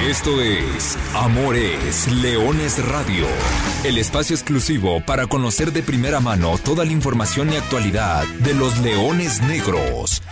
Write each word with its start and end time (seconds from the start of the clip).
Esto 0.00 0.42
es 0.42 0.98
Amores 1.14 2.12
Leones 2.12 2.86
Radio, 2.86 3.26
el 3.82 3.96
espacio 3.96 4.36
exclusivo 4.36 5.00
para 5.00 5.26
conocer 5.26 5.72
de 5.72 5.82
primera 5.82 6.20
mano 6.20 6.58
toda 6.58 6.84
la 6.84 6.92
información 6.92 7.50
y 7.50 7.56
actualidad 7.56 8.24
de 8.40 8.52
los 8.52 8.78
leones 8.80 9.40
negros. 9.40 10.22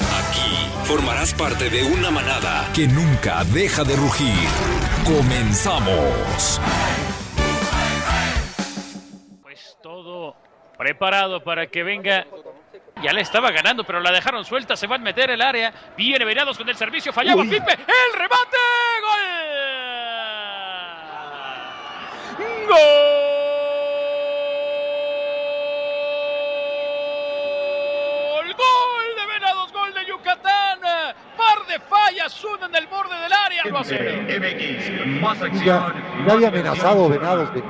Aquí 0.00 0.70
formarás 0.84 1.34
parte 1.34 1.68
de 1.68 1.84
una 1.84 2.10
manada 2.10 2.70
que 2.74 2.88
nunca 2.88 3.44
deja 3.44 3.84
de 3.84 3.96
rugir. 3.96 4.48
Comenzamos. 5.04 6.60
Pues 9.42 9.76
todo 9.82 10.36
preparado 10.78 11.44
para 11.44 11.66
que 11.66 11.82
venga 11.82 12.26
ya 13.02 13.12
le 13.12 13.20
estaba 13.20 13.50
ganando, 13.50 13.84
pero 13.84 14.00
la 14.00 14.10
dejaron 14.10 14.44
suelta. 14.44 14.76
Se 14.76 14.86
va 14.86 14.96
a 14.96 14.98
meter 14.98 15.30
el 15.30 15.40
área. 15.40 15.72
Viene 15.96 16.24
Venados 16.24 16.58
con 16.58 16.68
el 16.68 16.76
servicio. 16.76 17.12
Fallaba 17.12 17.42
Pipe. 17.42 17.72
El 17.72 18.12
remate. 18.14 18.56
Gol. 19.02 19.20
Gol. 22.68 22.78
Gol 28.54 29.06
de 29.16 29.26
Venados. 29.26 29.72
Gol 29.72 29.94
de 29.94 30.06
Yucatán. 30.06 30.80
Par 31.36 31.66
de 31.66 31.78
fallas. 31.80 32.44
Una 32.44 32.66
en 32.66 32.74
el 32.76 32.86
borde 32.86 33.16
del 33.20 33.32
área. 33.32 33.64
Lo 33.64 33.78
hace. 33.78 34.26
Ya, 35.64 35.94
ya 36.26 36.32
había 36.32 36.48
amenazado 36.48 37.08
Venados 37.08 37.54
de 37.54 37.62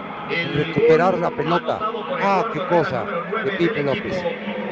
recuperar 0.55 1.19
la 1.19 1.31
pelota. 1.31 1.79
Ah, 2.23 2.45
qué 2.53 2.61
cosa 2.67 3.05
de 3.45 3.51
Pipe 3.53 3.83
López. 3.83 4.25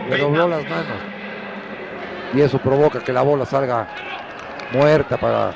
Le 0.09 0.19
dobló 0.19 0.48
las 0.48 0.62
manos. 0.65 0.98
Y 2.34 2.41
eso 2.41 2.59
provoca 2.59 3.01
que 3.01 3.12
la 3.12 3.23
bola 3.23 3.46
salga 3.46 3.87
muerta 4.73 5.16
para. 5.16 5.55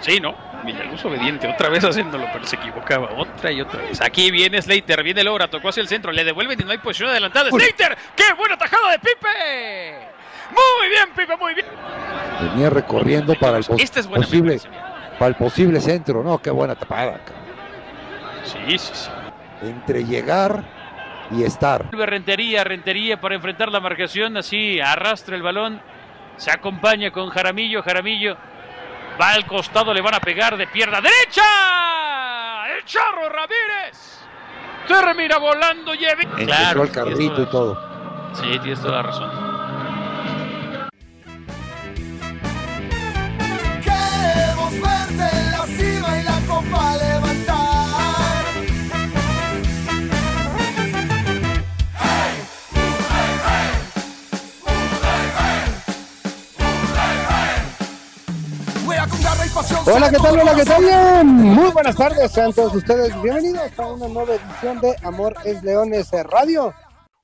Sí, 0.00 0.20
¿no? 0.20 0.34
Villaluz 0.64 1.04
obediente, 1.04 1.46
otra 1.46 1.68
vez 1.68 1.84
haciéndolo, 1.84 2.26
pero 2.32 2.44
se 2.44 2.56
equivocaba 2.56 3.10
otra 3.16 3.52
y 3.52 3.60
otra 3.60 3.80
vez. 3.82 4.00
Aquí 4.00 4.30
viene 4.30 4.60
Slater, 4.60 5.02
viene 5.02 5.22
Lora, 5.22 5.48
tocó 5.48 5.68
hacia 5.68 5.80
el 5.80 5.88
centro, 5.88 6.10
le 6.10 6.24
devuelven 6.24 6.60
y 6.60 6.64
no 6.64 6.72
hay 6.72 6.78
posición 6.78 7.10
adelantada. 7.10 7.50
¡Slater! 7.50 7.96
¡Qué 8.16 8.32
buena 8.36 8.56
tajada 8.56 8.92
de 8.92 8.98
Pipe! 8.98 9.98
Muy 10.50 10.88
bien, 10.88 11.08
Pipe, 11.14 11.36
muy 11.36 11.54
bien. 11.54 11.66
Venía 12.40 12.70
recorriendo 12.70 13.34
para 13.34 13.58
el 13.58 13.64
pos 13.64 13.80
es 13.80 14.06
posible, 14.06 14.60
para 15.18 15.28
el 15.28 15.34
posible 15.36 15.80
centro. 15.80 16.22
No, 16.22 16.38
qué 16.38 16.50
buena 16.50 16.74
tapada. 16.74 17.20
Sí, 18.44 18.78
sí, 18.78 18.90
sí. 18.92 19.10
Entre 19.62 20.04
llegar 20.04 20.64
y 21.30 21.42
estar. 21.44 21.84
Vuelve 21.90 22.06
Rentería, 22.06 22.64
Rentería 22.64 23.20
para 23.20 23.34
enfrentar 23.34 23.70
la 23.70 23.80
marcación, 23.80 24.36
así 24.36 24.80
arrastra 24.80 25.36
el 25.36 25.42
balón, 25.42 25.80
se 26.36 26.50
acompaña 26.50 27.10
con 27.10 27.30
Jaramillo, 27.30 27.82
Jaramillo 27.82 28.36
va 29.20 29.32
al 29.32 29.46
costado, 29.46 29.92
le 29.92 30.00
van 30.00 30.14
a 30.14 30.20
pegar 30.20 30.56
de 30.56 30.66
pierna 30.66 31.00
derecha. 31.00 31.42
El 32.76 32.84
Charro 32.84 33.28
Ramírez 33.28 34.18
termina 34.86 35.38
volando 35.38 35.94
y 35.94 36.04
Empezó 36.04 36.82
el 36.82 36.90
carrito 36.90 37.42
y 37.42 37.46
todo. 37.46 38.32
Sí, 38.34 38.58
tienes 38.60 38.80
toda 38.80 38.96
la 38.96 39.02
razón. 39.02 39.30
Queremos 43.82 44.72
verte 44.72 45.36
en 45.36 45.52
la 45.52 45.66
cima 45.66 46.20
y 46.20 46.22
la 46.22 46.40
copa 46.46 47.07
Hola, 59.90 60.10
¿qué 60.10 60.18
tal? 60.18 60.38
Hola, 60.38 60.54
¿qué 60.54 60.64
tal? 60.64 61.24
Muy 61.24 61.70
buenas 61.70 61.96
tardes, 61.96 62.30
sean 62.30 62.52
todos 62.52 62.74
ustedes 62.74 63.10
bienvenidos 63.22 63.70
a 63.78 63.86
una 63.90 64.06
nueva 64.06 64.34
edición 64.34 64.80
de 64.82 64.94
Amor 65.02 65.34
es 65.46 65.62
Leones 65.62 66.10
Radio. 66.10 66.74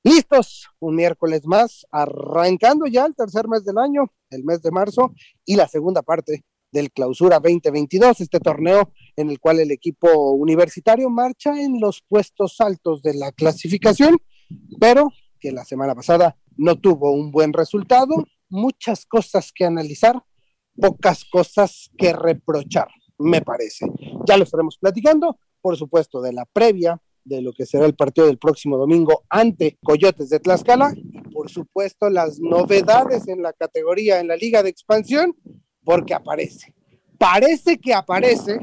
Listos, 0.03 0.67
un 0.79 0.95
miércoles 0.95 1.45
más, 1.45 1.85
arrancando 1.91 2.87
ya 2.87 3.05
el 3.05 3.13
tercer 3.13 3.47
mes 3.47 3.63
del 3.65 3.77
año, 3.77 4.11
el 4.31 4.43
mes 4.43 4.63
de 4.63 4.71
marzo, 4.71 5.13
y 5.45 5.55
la 5.57 5.67
segunda 5.67 6.01
parte 6.01 6.43
del 6.71 6.91
Clausura 6.91 7.39
2022, 7.39 8.21
este 8.21 8.39
torneo 8.39 8.91
en 9.15 9.29
el 9.29 9.39
cual 9.39 9.59
el 9.59 9.69
equipo 9.69 10.31
universitario 10.31 11.11
marcha 11.11 11.61
en 11.61 11.79
los 11.79 12.01
puestos 12.07 12.59
altos 12.61 13.03
de 13.03 13.13
la 13.13 13.31
clasificación, 13.31 14.17
pero 14.79 15.11
que 15.39 15.51
la 15.51 15.65
semana 15.65 15.93
pasada 15.93 16.35
no 16.57 16.77
tuvo 16.77 17.11
un 17.11 17.31
buen 17.31 17.53
resultado, 17.53 18.15
muchas 18.49 19.05
cosas 19.05 19.51
que 19.53 19.65
analizar, 19.65 20.19
pocas 20.75 21.25
cosas 21.25 21.89
que 21.97 22.13
reprochar, 22.13 22.87
me 23.17 23.41
parece. 23.41 23.87
Ya 24.27 24.37
lo 24.37 24.43
estaremos 24.43 24.77
platicando, 24.77 25.37
por 25.61 25.77
supuesto, 25.77 26.21
de 26.21 26.33
la 26.33 26.45
previa 26.45 27.01
de 27.23 27.41
lo 27.41 27.53
que 27.53 27.65
será 27.65 27.85
el 27.85 27.95
partido 27.95 28.27
del 28.27 28.37
próximo 28.37 28.77
domingo 28.77 29.23
ante 29.29 29.77
Coyotes 29.83 30.29
de 30.29 30.39
Tlaxcala 30.39 30.93
y 30.95 31.21
por 31.33 31.49
supuesto 31.49 32.09
las 32.09 32.39
novedades 32.39 33.27
en 33.27 33.41
la 33.41 33.51
categoría 33.51 34.19
en 34.19 34.27
la 34.27 34.35
liga 34.35 34.61
de 34.61 34.69
expansión 34.69 35.35
porque 35.83 36.13
aparece, 36.13 36.73
parece 37.17 37.79
que 37.79 37.93
aparece 37.93 38.59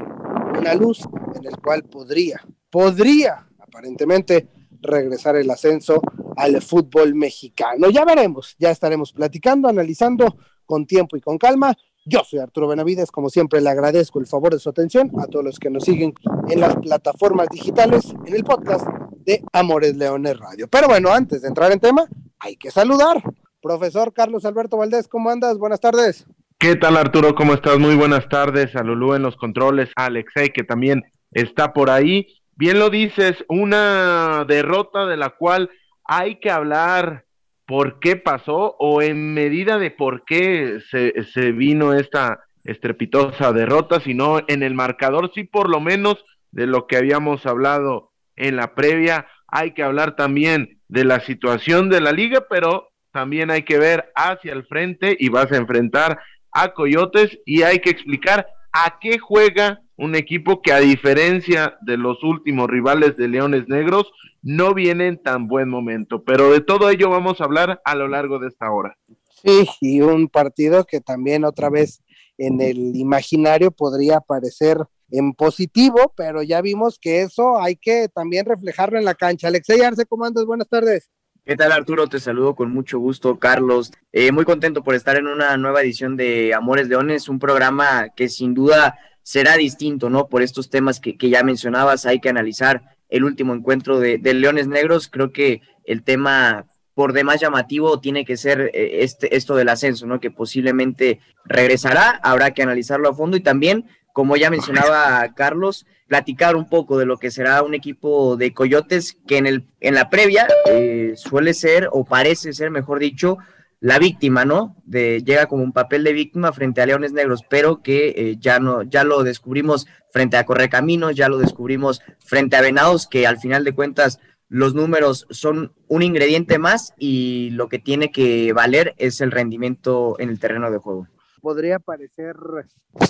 una 0.57 0.73
luz 0.75 1.01
en 1.35 1.45
el 1.45 1.57
cual 1.57 1.83
podría, 1.83 2.41
podría 2.69 3.47
aparentemente 3.59 4.47
regresar 4.81 5.35
el 5.35 5.49
ascenso 5.49 6.01
al 6.35 6.61
fútbol 6.61 7.15
mexicano. 7.15 7.89
Ya 7.89 8.05
veremos, 8.05 8.55
ya 8.59 8.71
estaremos 8.71 9.13
platicando, 9.13 9.67
analizando 9.67 10.37
con 10.65 10.85
tiempo 10.85 11.17
y 11.17 11.21
con 11.21 11.37
calma. 11.37 11.75
Yo 12.05 12.21
soy 12.25 12.39
Arturo 12.39 12.67
Benavides, 12.67 13.11
como 13.11 13.29
siempre 13.29 13.61
le 13.61 13.69
agradezco 13.69 14.19
el 14.19 14.27
favor 14.27 14.51
de 14.51 14.59
su 14.59 14.69
atención 14.69 15.09
a 15.21 15.27
todos 15.27 15.45
los 15.45 15.57
que 15.57 15.69
nos 15.69 15.85
siguen 15.85 16.13
en 16.49 16.59
las 16.59 16.75
plataformas 16.75 17.47
digitales, 17.49 18.13
en 18.25 18.35
el 18.35 18.43
podcast 18.43 18.85
de 19.25 19.41
Amores 19.53 19.95
Leones 19.95 20.37
Radio. 20.37 20.67
Pero 20.67 20.87
bueno, 20.89 21.13
antes 21.13 21.41
de 21.41 21.47
entrar 21.47 21.71
en 21.71 21.79
tema, 21.79 22.05
hay 22.39 22.57
que 22.57 22.71
saludar. 22.71 23.23
Profesor 23.61 24.11
Carlos 24.11 24.43
Alberto 24.43 24.75
Valdés, 24.75 25.07
¿cómo 25.07 25.29
andas? 25.29 25.57
Buenas 25.57 25.79
tardes. 25.79 26.25
¿Qué 26.57 26.75
tal 26.75 26.97
Arturo? 26.97 27.35
¿Cómo 27.35 27.53
estás? 27.53 27.79
Muy 27.79 27.95
buenas 27.95 28.27
tardes. 28.27 28.75
A 28.75 28.83
Lulú 28.83 29.13
en 29.13 29.21
los 29.21 29.37
controles, 29.37 29.89
a 29.95 30.05
Alexei 30.05 30.49
que 30.49 30.63
también 30.63 31.03
está 31.31 31.71
por 31.71 31.89
ahí. 31.89 32.27
Bien 32.57 32.79
lo 32.79 32.89
dices, 32.89 33.45
una 33.47 34.43
derrota 34.45 35.05
de 35.05 35.15
la 35.15 35.29
cual 35.29 35.69
hay 36.03 36.41
que 36.41 36.51
hablar 36.51 37.23
por 37.65 37.99
qué 37.99 38.15
pasó 38.15 38.75
o 38.79 39.01
en 39.01 39.33
medida 39.33 39.77
de 39.77 39.91
por 39.91 40.25
qué 40.25 40.79
se, 40.89 41.23
se 41.23 41.51
vino 41.51 41.93
esta 41.93 42.43
estrepitosa 42.63 43.51
derrota, 43.51 43.99
sino 43.99 44.41
en 44.47 44.63
el 44.63 44.73
marcador, 44.73 45.31
sí 45.33 45.43
por 45.43 45.69
lo 45.69 45.79
menos 45.79 46.23
de 46.51 46.67
lo 46.67 46.87
que 46.87 46.97
habíamos 46.97 47.45
hablado 47.45 48.11
en 48.35 48.55
la 48.55 48.75
previa. 48.75 49.27
Hay 49.47 49.71
que 49.71 49.83
hablar 49.83 50.15
también 50.15 50.81
de 50.87 51.05
la 51.05 51.19
situación 51.19 51.89
de 51.89 52.01
la 52.01 52.11
liga, 52.11 52.45
pero 52.49 52.89
también 53.11 53.51
hay 53.51 53.63
que 53.63 53.77
ver 53.77 54.11
hacia 54.15 54.53
el 54.53 54.65
frente 54.65 55.15
y 55.19 55.29
vas 55.29 55.51
a 55.51 55.57
enfrentar 55.57 56.19
a 56.51 56.73
Coyotes 56.73 57.39
y 57.45 57.63
hay 57.63 57.79
que 57.79 57.89
explicar 57.89 58.47
a 58.71 58.97
qué 58.99 59.19
juega 59.19 59.79
un 59.97 60.15
equipo 60.15 60.61
que 60.61 60.71
a 60.71 60.79
diferencia 60.79 61.77
de 61.81 61.97
los 61.97 62.23
últimos 62.23 62.69
rivales 62.69 63.15
de 63.17 63.27
Leones 63.27 63.67
Negros 63.67 64.11
no 64.41 64.73
viene 64.73 65.07
en 65.07 65.21
tan 65.21 65.47
buen 65.47 65.69
momento. 65.69 66.23
Pero 66.23 66.51
de 66.51 66.61
todo 66.61 66.89
ello 66.89 67.09
vamos 67.09 67.39
a 67.39 67.45
hablar 67.45 67.81
a 67.85 67.95
lo 67.95 68.07
largo 68.07 68.39
de 68.39 68.47
esta 68.47 68.71
hora. 68.71 68.97
Sí, 69.43 69.67
y 69.81 70.01
un 70.01 70.29
partido 70.29 70.85
que 70.85 71.01
también 71.01 71.43
otra 71.45 71.69
vez 71.69 72.01
en 72.37 72.61
el 72.61 72.95
imaginario 72.95 73.71
podría 73.71 74.17
aparecer 74.17 74.77
en 75.11 75.33
positivo, 75.33 76.13
pero 76.15 76.41
ya 76.41 76.61
vimos 76.61 76.97
que 76.99 77.21
eso 77.21 77.61
hay 77.61 77.75
que 77.75 78.09
también 78.09 78.45
reflejarlo 78.45 78.97
en 78.97 79.05
la 79.05 79.13
cancha. 79.13 79.47
Alexei 79.47 79.81
Arce, 79.81 80.05
¿cómo 80.05 80.25
andas? 80.25 80.45
Buenas 80.45 80.67
tardes. 80.67 81.11
¿Qué 81.45 81.57
tal 81.57 81.73
Arturo? 81.73 82.07
Te 82.07 82.21
saludo 82.21 82.55
con 82.55 82.71
mucho 82.71 82.99
gusto, 82.99 83.37
Carlos. 83.37 83.91
Eh, 84.13 84.31
muy 84.31 84.45
contento 84.45 84.81
por 84.81 84.95
estar 84.95 85.17
en 85.17 85.27
una 85.27 85.57
nueva 85.57 85.81
edición 85.81 86.15
de 86.15 86.53
Amores 86.53 86.87
Leones, 86.87 87.27
un 87.27 87.37
programa 87.37 88.07
que 88.15 88.29
sin 88.29 88.53
duda 88.53 88.97
será 89.23 89.57
distinto, 89.57 90.09
¿no? 90.09 90.27
Por 90.27 90.43
estos 90.43 90.69
temas 90.69 90.99
que, 90.99 91.17
que 91.17 91.29
ya 91.29 91.43
mencionabas, 91.43 92.05
hay 92.05 92.19
que 92.19 92.29
analizar 92.29 92.83
el 93.09 93.23
último 93.23 93.53
encuentro 93.53 93.99
de, 93.99 94.17
de 94.17 94.33
Leones 94.33 94.67
Negros. 94.67 95.07
Creo 95.07 95.31
que 95.31 95.61
el 95.85 96.03
tema 96.03 96.65
por 96.93 97.13
demás 97.13 97.41
llamativo 97.41 97.99
tiene 97.99 98.25
que 98.25 98.37
ser 98.37 98.69
eh, 98.73 98.99
este, 99.01 99.35
esto 99.35 99.55
del 99.55 99.69
ascenso, 99.69 100.05
¿no? 100.05 100.19
Que 100.19 100.31
posiblemente 100.31 101.19
regresará, 101.45 102.19
habrá 102.23 102.51
que 102.51 102.63
analizarlo 102.63 103.09
a 103.09 103.15
fondo 103.15 103.37
y 103.37 103.41
también, 103.41 103.85
como 104.13 104.35
ya 104.35 104.49
mencionaba 104.49 105.33
Carlos, 105.35 105.85
platicar 106.07 106.55
un 106.55 106.69
poco 106.69 106.99
de 106.99 107.05
lo 107.05 107.17
que 107.17 107.31
será 107.31 107.63
un 107.63 107.73
equipo 107.73 108.37
de 108.37 108.53
Coyotes 108.53 109.17
que 109.25 109.37
en, 109.37 109.47
el, 109.47 109.65
en 109.79 109.95
la 109.95 110.09
previa 110.09 110.47
eh, 110.69 111.13
suele 111.15 111.53
ser, 111.55 111.89
o 111.91 112.05
parece 112.05 112.53
ser, 112.53 112.69
mejor 112.69 112.99
dicho, 112.99 113.37
la 113.83 113.99
víctima, 113.99 114.45
¿no? 114.45 114.77
De, 114.85 115.21
llega 115.25 115.47
como 115.47 115.61
un 115.61 115.73
papel 115.73 116.05
de 116.05 116.13
víctima 116.13 116.53
frente 116.53 116.79
a 116.79 116.85
Leones 116.85 117.11
Negros, 117.11 117.41
pero 117.49 117.83
que 117.83 118.13
eh, 118.15 118.37
ya 118.39 118.57
no, 118.57 118.83
ya 118.83 119.03
lo 119.03 119.23
descubrimos 119.23 119.87
frente 120.09 120.37
a 120.37 120.45
Correcaminos, 120.45 121.15
ya 121.15 121.27
lo 121.27 121.37
descubrimos 121.37 122.01
frente 122.19 122.55
a 122.55 122.61
Venados, 122.61 123.07
que 123.07 123.27
al 123.27 123.39
final 123.39 123.65
de 123.65 123.75
cuentas 123.75 124.21
los 124.47 124.73
números 124.73 125.27
son 125.31 125.73
un 125.89 126.01
ingrediente 126.01 126.59
más 126.59 126.93
y 126.97 127.49
lo 127.49 127.67
que 127.67 127.77
tiene 127.77 128.09
que 128.09 128.53
valer 128.53 128.95
es 128.99 129.19
el 129.19 129.31
rendimiento 129.31 130.15
en 130.17 130.29
el 130.29 130.39
terreno 130.39 130.71
de 130.71 130.77
juego. 130.77 131.09
podría 131.41 131.77
parecer 131.77 132.37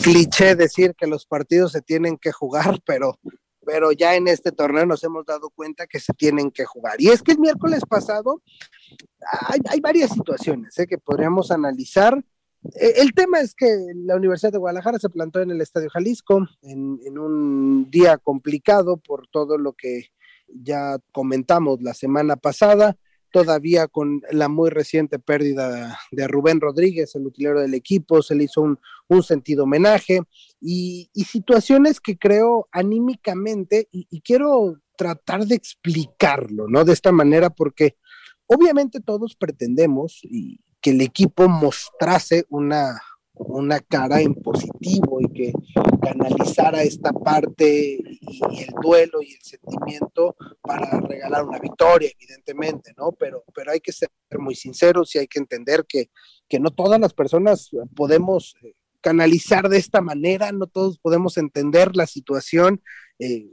cliché 0.01 0.55
decir 0.55 0.95
que 0.97 1.05
los 1.05 1.27
partidos 1.27 1.71
se 1.73 1.83
tienen 1.83 2.17
que 2.17 2.31
jugar, 2.31 2.79
pero, 2.87 3.19
pero 3.63 3.91
ya 3.91 4.15
en 4.15 4.27
este 4.27 4.51
torneo 4.51 4.87
nos 4.87 5.03
hemos 5.03 5.23
dado 5.23 5.51
cuenta 5.51 5.85
que 5.85 5.99
se 5.99 6.13
tienen 6.13 6.49
que 6.49 6.65
jugar. 6.65 6.99
Y 6.99 7.09
es 7.09 7.21
que 7.21 7.33
el 7.33 7.39
miércoles 7.39 7.83
pasado 7.87 8.41
hay, 9.69 9.79
varias 9.79 10.11
situaciones 10.11 10.77
¿eh? 10.79 10.87
que 10.87 10.97
podríamos 10.97 11.51
analizar. 11.51 12.23
E, 12.63 12.93
el 12.97 13.13
tema 13.13 13.39
es 13.39 13.55
que 13.55 13.67
la 13.95 14.15
Universidad 14.15 14.51
de 14.51 14.57
Guadalajara 14.57 14.99
se 14.99 15.09
plantó 15.09 15.41
en 15.41 15.51
el 15.51 15.61
Estadio 15.61 15.89
Jalisco 15.89 16.47
en, 16.61 17.17
un 17.17 17.89
día 17.89 18.17
complicado 18.17 18.97
por 18.97 19.27
todo 19.27 19.57
lo 19.57 19.73
que 19.73 20.09
ya 20.47 20.97
comentamos 21.11 21.81
la 21.81 21.93
semana 21.93 22.35
pasada 22.35 22.97
todavía 23.31 23.87
con 23.87 24.21
la 24.31 24.47
muy 24.47 24.69
reciente 24.69 25.17
pérdida 25.17 25.97
de 26.11 26.27
Rubén 26.27 26.61
Rodríguez, 26.61 27.15
el 27.15 27.25
utilero 27.25 27.61
del 27.61 27.73
equipo, 27.73 28.21
se 28.21 28.35
le 28.35 28.43
hizo 28.43 28.61
un, 28.61 28.79
sentido 29.23 29.63
homenaje 29.63 30.21
y, 30.59 31.09
situaciones 31.15 31.99
que 31.99 32.17
creo 32.17 32.67
anímicamente, 32.71 33.87
y, 33.91 34.07
y, 34.09 34.21
quiero 34.21 34.79
tratar 34.95 35.45
de 35.45 35.55
explicarlo, 35.55 36.67
¿no? 36.67 36.83
De 36.83 36.93
esta 36.93 37.11
manera, 37.11 37.49
porque 37.49 37.95
obviamente 38.53 38.99
todos 38.99 39.35
pretendemos 39.35 40.19
y 40.23 40.59
que 40.81 40.91
el 40.91 41.01
equipo 41.01 41.47
mostrase 41.47 42.45
una, 42.49 43.01
una 43.33 43.79
cara 43.79 44.21
en 44.21 44.35
positivo 44.35 45.19
y 45.21 45.31
que 45.31 45.53
canalizara 46.01 46.83
esta 46.83 47.13
parte 47.13 47.97
y 48.21 48.63
el 48.63 48.73
duelo 48.81 49.21
y 49.21 49.33
el 49.33 49.41
sentimiento 49.41 50.35
para 50.61 50.99
regalar 50.99 51.45
una 51.45 51.59
victoria, 51.59 52.11
evidentemente, 52.19 52.93
¿no? 52.97 53.13
Pero, 53.13 53.43
pero 53.55 53.71
hay 53.71 53.79
que 53.79 53.93
ser 53.93 54.09
muy 54.37 54.55
sinceros 54.55 55.15
y 55.15 55.19
hay 55.19 55.27
que 55.27 55.39
entender 55.39 55.85
que, 55.87 56.09
que 56.49 56.59
no 56.59 56.71
todas 56.71 56.99
las 56.99 57.13
personas 57.13 57.69
podemos 57.95 58.55
eh, 58.61 58.73
canalizar 58.99 59.69
de 59.69 59.77
esta 59.77 60.01
manera, 60.01 60.51
no 60.51 60.67
todos 60.67 60.99
podemos 60.99 61.37
entender 61.37 61.95
la 61.95 62.07
situación 62.07 62.81
eh, 63.19 63.49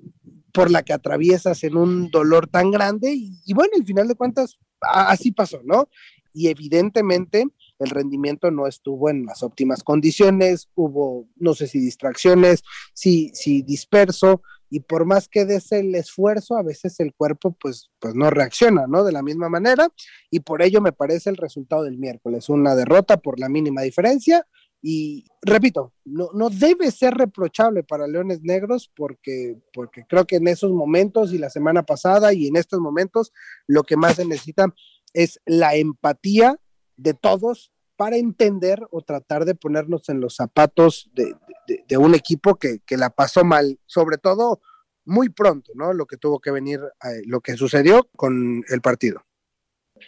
por 0.52 0.70
la 0.70 0.82
que 0.82 0.93
atraviesas 0.93 1.64
en 1.64 1.76
un 1.76 2.11
dolor 2.11 2.47
tan 2.47 2.70
grande 2.70 3.14
y, 3.14 3.55
bueno, 3.55 3.73
al 3.76 3.85
final 3.85 4.08
de 4.08 4.14
cuentas, 4.14 4.56
así 4.81 5.32
pasó, 5.32 5.61
¿no? 5.64 5.88
Y 6.32 6.49
evidentemente 6.49 7.47
el 7.79 7.91
rendimiento 7.91 8.50
no 8.50 8.67
estuvo 8.67 9.11
en 9.11 9.26
las 9.26 9.43
óptimas 9.43 9.82
condiciones, 9.82 10.69
hubo, 10.75 11.29
no 11.37 11.55
sé 11.55 11.67
si 11.67 11.81
distracciones, 11.81 12.62
si, 12.94 13.31
si 13.35 13.62
disperso, 13.62 14.43
y 14.70 14.81
por 14.81 15.05
más 15.05 15.29
que 15.29 15.44
des 15.44 15.73
el 15.73 15.94
esfuerzo, 15.97 16.56
a 16.56 16.62
veces 16.62 17.00
el 17.00 17.12
cuerpo 17.12 17.56
pues, 17.61 17.91
pues 17.99 18.14
no 18.14 18.31
reacciona, 18.31 18.87
¿no? 18.87 19.02
De 19.02 19.12
la 19.12 19.23
misma 19.23 19.49
manera, 19.49 19.88
y 20.31 20.41
por 20.41 20.62
ello 20.62 20.81
me 20.81 20.93
parece 20.93 21.29
el 21.31 21.37
resultado 21.37 21.82
del 21.82 21.99
miércoles, 21.99 22.49
una 22.49 22.76
derrota 22.76 23.17
por 23.17 23.41
la 23.41 23.49
mínima 23.49 23.82
diferencia, 23.82 24.47
y 24.82 25.26
repito, 25.42 25.92
no, 26.04 26.30
no 26.32 26.48
debe 26.48 26.90
ser 26.90 27.14
reprochable 27.14 27.82
para 27.82 28.06
Leones 28.06 28.40
Negros 28.42 28.90
porque, 28.96 29.60
porque 29.72 30.04
creo 30.08 30.26
que 30.26 30.36
en 30.36 30.48
esos 30.48 30.70
momentos 30.72 31.32
y 31.32 31.38
la 31.38 31.50
semana 31.50 31.82
pasada 31.82 32.32
y 32.32 32.46
en 32.46 32.56
estos 32.56 32.80
momentos 32.80 33.32
lo 33.66 33.82
que 33.82 33.96
más 33.96 34.16
se 34.16 34.24
necesita 34.24 34.74
es 35.12 35.40
la 35.44 35.74
empatía 35.74 36.58
de 36.96 37.14
todos 37.14 37.72
para 37.96 38.16
entender 38.16 38.80
o 38.90 39.02
tratar 39.02 39.44
de 39.44 39.54
ponernos 39.54 40.08
en 40.08 40.20
los 40.20 40.36
zapatos 40.36 41.10
de, 41.12 41.36
un 41.98 42.14
equipo 42.14 42.56
que, 42.56 42.80
la 42.96 43.10
pasó 43.10 43.44
mal, 43.44 43.78
sobre 43.84 44.16
todo 44.16 44.62
muy 45.04 45.28
pronto, 45.28 45.72
¿no? 45.74 45.92
Lo 45.92 46.06
que 46.06 46.16
tuvo 46.16 46.40
que 46.40 46.50
venir, 46.50 46.80
eh, 46.80 47.22
lo 47.26 47.40
que 47.40 47.58
sucedió 47.58 48.08
con 48.16 48.64
el 48.70 48.80
partido. 48.80 49.22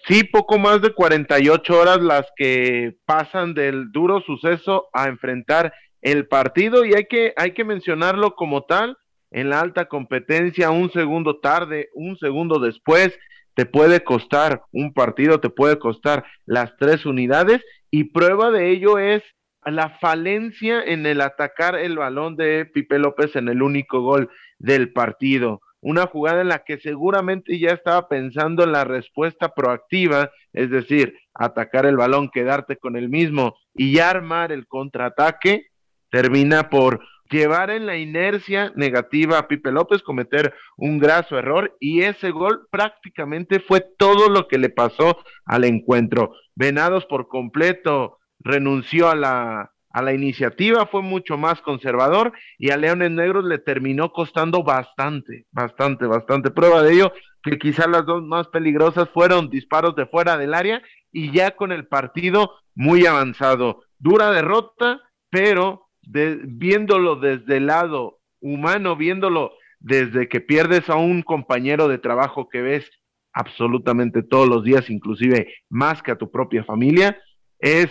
Sí, 0.07 0.25
poco 0.25 0.59
más 0.59 0.83
de 0.83 0.93
48 0.93 1.79
horas 1.79 2.01
las 2.01 2.27
que 2.37 2.97
pasan 3.05 3.55
del 3.55 3.93
duro 3.93 4.21
suceso 4.21 4.89
a 4.93 5.09
enfrentar 5.09 5.73
el 6.01 6.27
partido 6.27 6.85
y 6.85 6.95
hay 6.95 7.05
que, 7.05 7.33
hay 7.37 7.53
que 7.53 7.65
mencionarlo 7.65 8.35
como 8.35 8.65
tal, 8.65 8.97
en 9.31 9.49
la 9.49 9.61
alta 9.61 9.87
competencia, 9.87 10.71
un 10.71 10.91
segundo 10.93 11.41
tarde, 11.41 11.89
un 11.95 12.19
segundo 12.19 12.59
después, 12.59 13.19
te 13.55 13.67
puede 13.67 14.03
costar 14.03 14.63
un 14.73 14.93
partido, 14.93 15.41
te 15.41 15.51
puede 15.51 15.79
costar 15.79 16.25
las 16.47 16.77
tres 16.77 17.07
unidades 17.07 17.63
y 17.91 18.05
prueba 18.05 18.51
de 18.51 18.71
ello 18.71 18.99
es 18.99 19.23
la 19.65 19.91
falencia 20.01 20.83
en 20.83 21.07
el 21.07 21.21
atacar 21.21 21.77
el 21.77 21.97
balón 21.97 22.37
de 22.37 22.67
Pipe 22.67 22.99
López 22.99 23.37
en 23.37 23.49
el 23.49 23.63
único 23.63 24.01
gol 24.01 24.31
del 24.59 24.93
partido. 24.93 25.61
Una 25.83 26.07
jugada 26.07 26.41
en 26.41 26.49
la 26.49 26.61
que 26.65 26.79
seguramente 26.79 27.59
ya 27.59 27.71
estaba 27.71 28.09
pensando 28.09 28.63
en 28.63 28.71
la 28.71 28.85
respuesta 28.85 29.53
proactiva, 29.53 30.31
es 30.53 30.71
decir, 30.71 31.19
atacar 31.35 31.87
el 31.87 31.97
balón, 31.97 32.31
quedarte 32.31 32.77
con 32.77 32.97
el 32.97 33.09
mismo 33.09 33.57
y 33.75 33.99
armar 33.99 34.53
el 34.53 34.69
contraataque, 34.69 35.67
termina 36.09 36.71
por 36.71 37.01
llevar 37.31 37.71
en 37.71 37.87
la 37.87 37.97
inercia 37.97 38.73
negativa 38.77 39.39
a 39.39 39.49
Pipe 39.49 39.73
López, 39.73 40.03
cometer 40.03 40.55
un 40.77 40.99
graso 40.99 41.37
error 41.37 41.77
y 41.81 42.03
ese 42.03 42.31
gol 42.31 42.69
prácticamente 42.71 43.59
fue 43.59 43.81
todo 43.81 44.29
lo 44.29 44.47
que 44.47 44.59
le 44.59 44.69
pasó 44.69 45.19
al 45.47 45.65
encuentro. 45.65 46.33
Venados 46.55 47.07
por 47.07 47.27
completo 47.27 48.19
renunció 48.39 49.09
a 49.09 49.17
la, 49.17 49.72
a 49.93 50.03
la 50.03 50.13
iniciativa, 50.13 50.87
fue 50.87 51.03
mucho 51.03 51.37
más 51.37 51.61
conservador 51.61 52.33
y 52.59 52.71
a 52.71 52.77
Leones 52.77 53.11
Negros 53.11 53.45
le 53.45 53.59
terminó 53.59 54.13
costando 54.13 54.63
bastante, 54.63 55.47
bastante, 55.51 56.07
bastante. 56.07 56.51
Prueba 56.51 56.83
de 56.83 56.95
ello 56.95 57.13
que 57.43 57.59
quizás 57.59 57.89
las 57.89 58.07
dos 58.07 58.23
más 58.23 58.49
peligrosas 58.49 59.09
fueron 59.11 59.51
disparos 59.51 59.95
de 59.97 60.07
fuera 60.07 60.39
del 60.39 60.55
área 60.55 60.83
y 61.11 61.33
ya 61.33 61.53
con 61.53 61.73
el 61.73 61.87
partido 61.87 62.53
muy 62.75 63.07
avanzado. 63.07 63.83
Dura 63.99 64.31
derrota, 64.31 65.01
pero 65.31 65.89
viéndolo 66.03 67.17
desde 67.17 67.59
el 67.59 67.67
lado 67.67 68.21
humano, 68.41 68.97
viéndolo 68.97 69.53
desde 69.79 70.29
que 70.29 70.41
pierdes 70.41 70.89
a 70.89 70.97
un 70.97 71.23
compañero 71.23 71.89
de 71.89 71.99
trabajo 71.99 72.49
que 72.49 72.63
ves 72.63 72.91
absolutamente 73.33 74.23
todos 74.23 74.49
los 74.49 74.65
días, 74.65 74.91
inclusive 74.91 75.55
más 75.69 76.03
que 76.03 76.13
a 76.13 76.19
tu 76.19 76.31
propia 76.31 76.65
familia, 76.65 77.19
es 77.59 77.89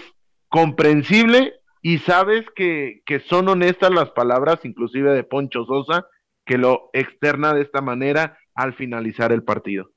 comprensible 0.48 1.54
y 1.82 2.00
sabes 2.00 2.46
que, 2.56 3.02
que 3.06 3.20
son 3.22 3.50
honestas 3.50 3.92
las 3.92 4.12
palabras, 4.12 4.60
inclusive 4.64 5.14
de 5.14 5.24
Poncho 5.24 5.66
Sosa, 5.66 6.06
que 6.46 6.58
lo 6.58 6.90
externa 6.94 7.54
de 7.54 7.62
esta 7.62 7.82
manera 7.82 8.38
al 8.54 8.74
finalizar 8.76 9.32
el 9.32 9.44
partido. 9.44 9.92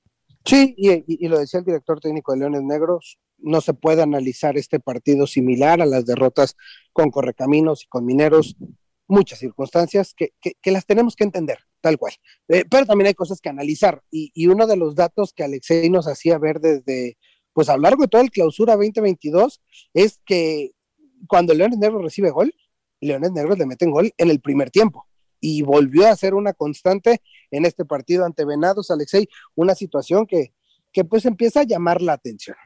Sí, 0.45 0.75
y, 0.77 1.29
lo 1.29 1.39
decía 1.39 1.61
el 1.61 1.67
director 1.67 2.01
técnico 2.01 2.33
de 2.33 2.41
Leones 2.41 2.63
Negros, 2.63 3.19
no 3.39 3.61
se 3.61 3.73
puede 3.73 4.03
analizar 4.03 4.59
este 4.59 4.79
partido 4.79 5.27
similar 5.27 5.81
a 5.81 5.87
las 5.87 6.05
derrotas 6.05 6.55
con 6.93 7.11
Correcaminos 7.11 7.85
y 7.85 7.87
con 7.89 8.05
Mineros, 8.05 8.57
muchas 9.07 9.39
circunstancias 9.39 10.15
que, 10.15 10.33
las 10.71 10.87
tenemos 10.87 11.17
que 11.17 11.25
entender, 11.25 11.59
tal 11.81 11.97
cual. 11.97 12.13
Eh, 12.49 12.65
pero 12.71 12.85
también 12.85 13.09
hay 13.09 13.15
cosas 13.15 13.41
que 13.41 13.49
analizar, 13.49 14.03
y, 14.11 14.47
uno 14.47 14.67
de 14.67 14.77
los 14.77 14.95
datos 14.95 15.33
que 15.33 15.45
Alexei 15.45 15.89
nos 15.89 16.07
hacía 16.07 16.39
ver 16.39 16.61
desde, 16.61 17.17
pues 17.55 17.71
a 17.71 17.77
lo 17.77 17.83
largo 17.83 18.03
de 18.03 18.09
toda 18.09 18.23
el 18.23 18.31
clausura 18.31 18.75
2022, 18.75 19.63
es 19.95 20.21
que 20.27 20.73
cuando 21.27 21.55
Leones 21.55 21.79
Negros 21.79 22.03
recibe 22.03 22.31
gol, 22.31 22.55
Leones 23.01 23.33
Negros 23.33 23.59
le 23.59 23.67
meten 23.67 23.91
gol 23.91 24.13
en 24.17 24.31
el 24.31 24.41
primer 24.41 24.71
tiempo 24.71 25.07
y 25.41 25.63
volvió 25.63 26.09
a 26.09 26.17
ser 26.17 26.35
una 26.35 26.55
constante 26.55 27.21
en 27.51 27.67
este 27.67 27.85
partido 27.85 28.25
ante 28.25 28.45
Venados, 28.45 28.91
Alexei, 28.91 29.29
una 29.55 29.75
situación 29.75 30.27
que, 30.27 30.55
que 30.93 31.05
pues 31.05 31.27
empieza 31.27 31.61
a 31.61 31.65
llamar 31.65 32.01
la 32.01 32.15
atención. 32.15 32.57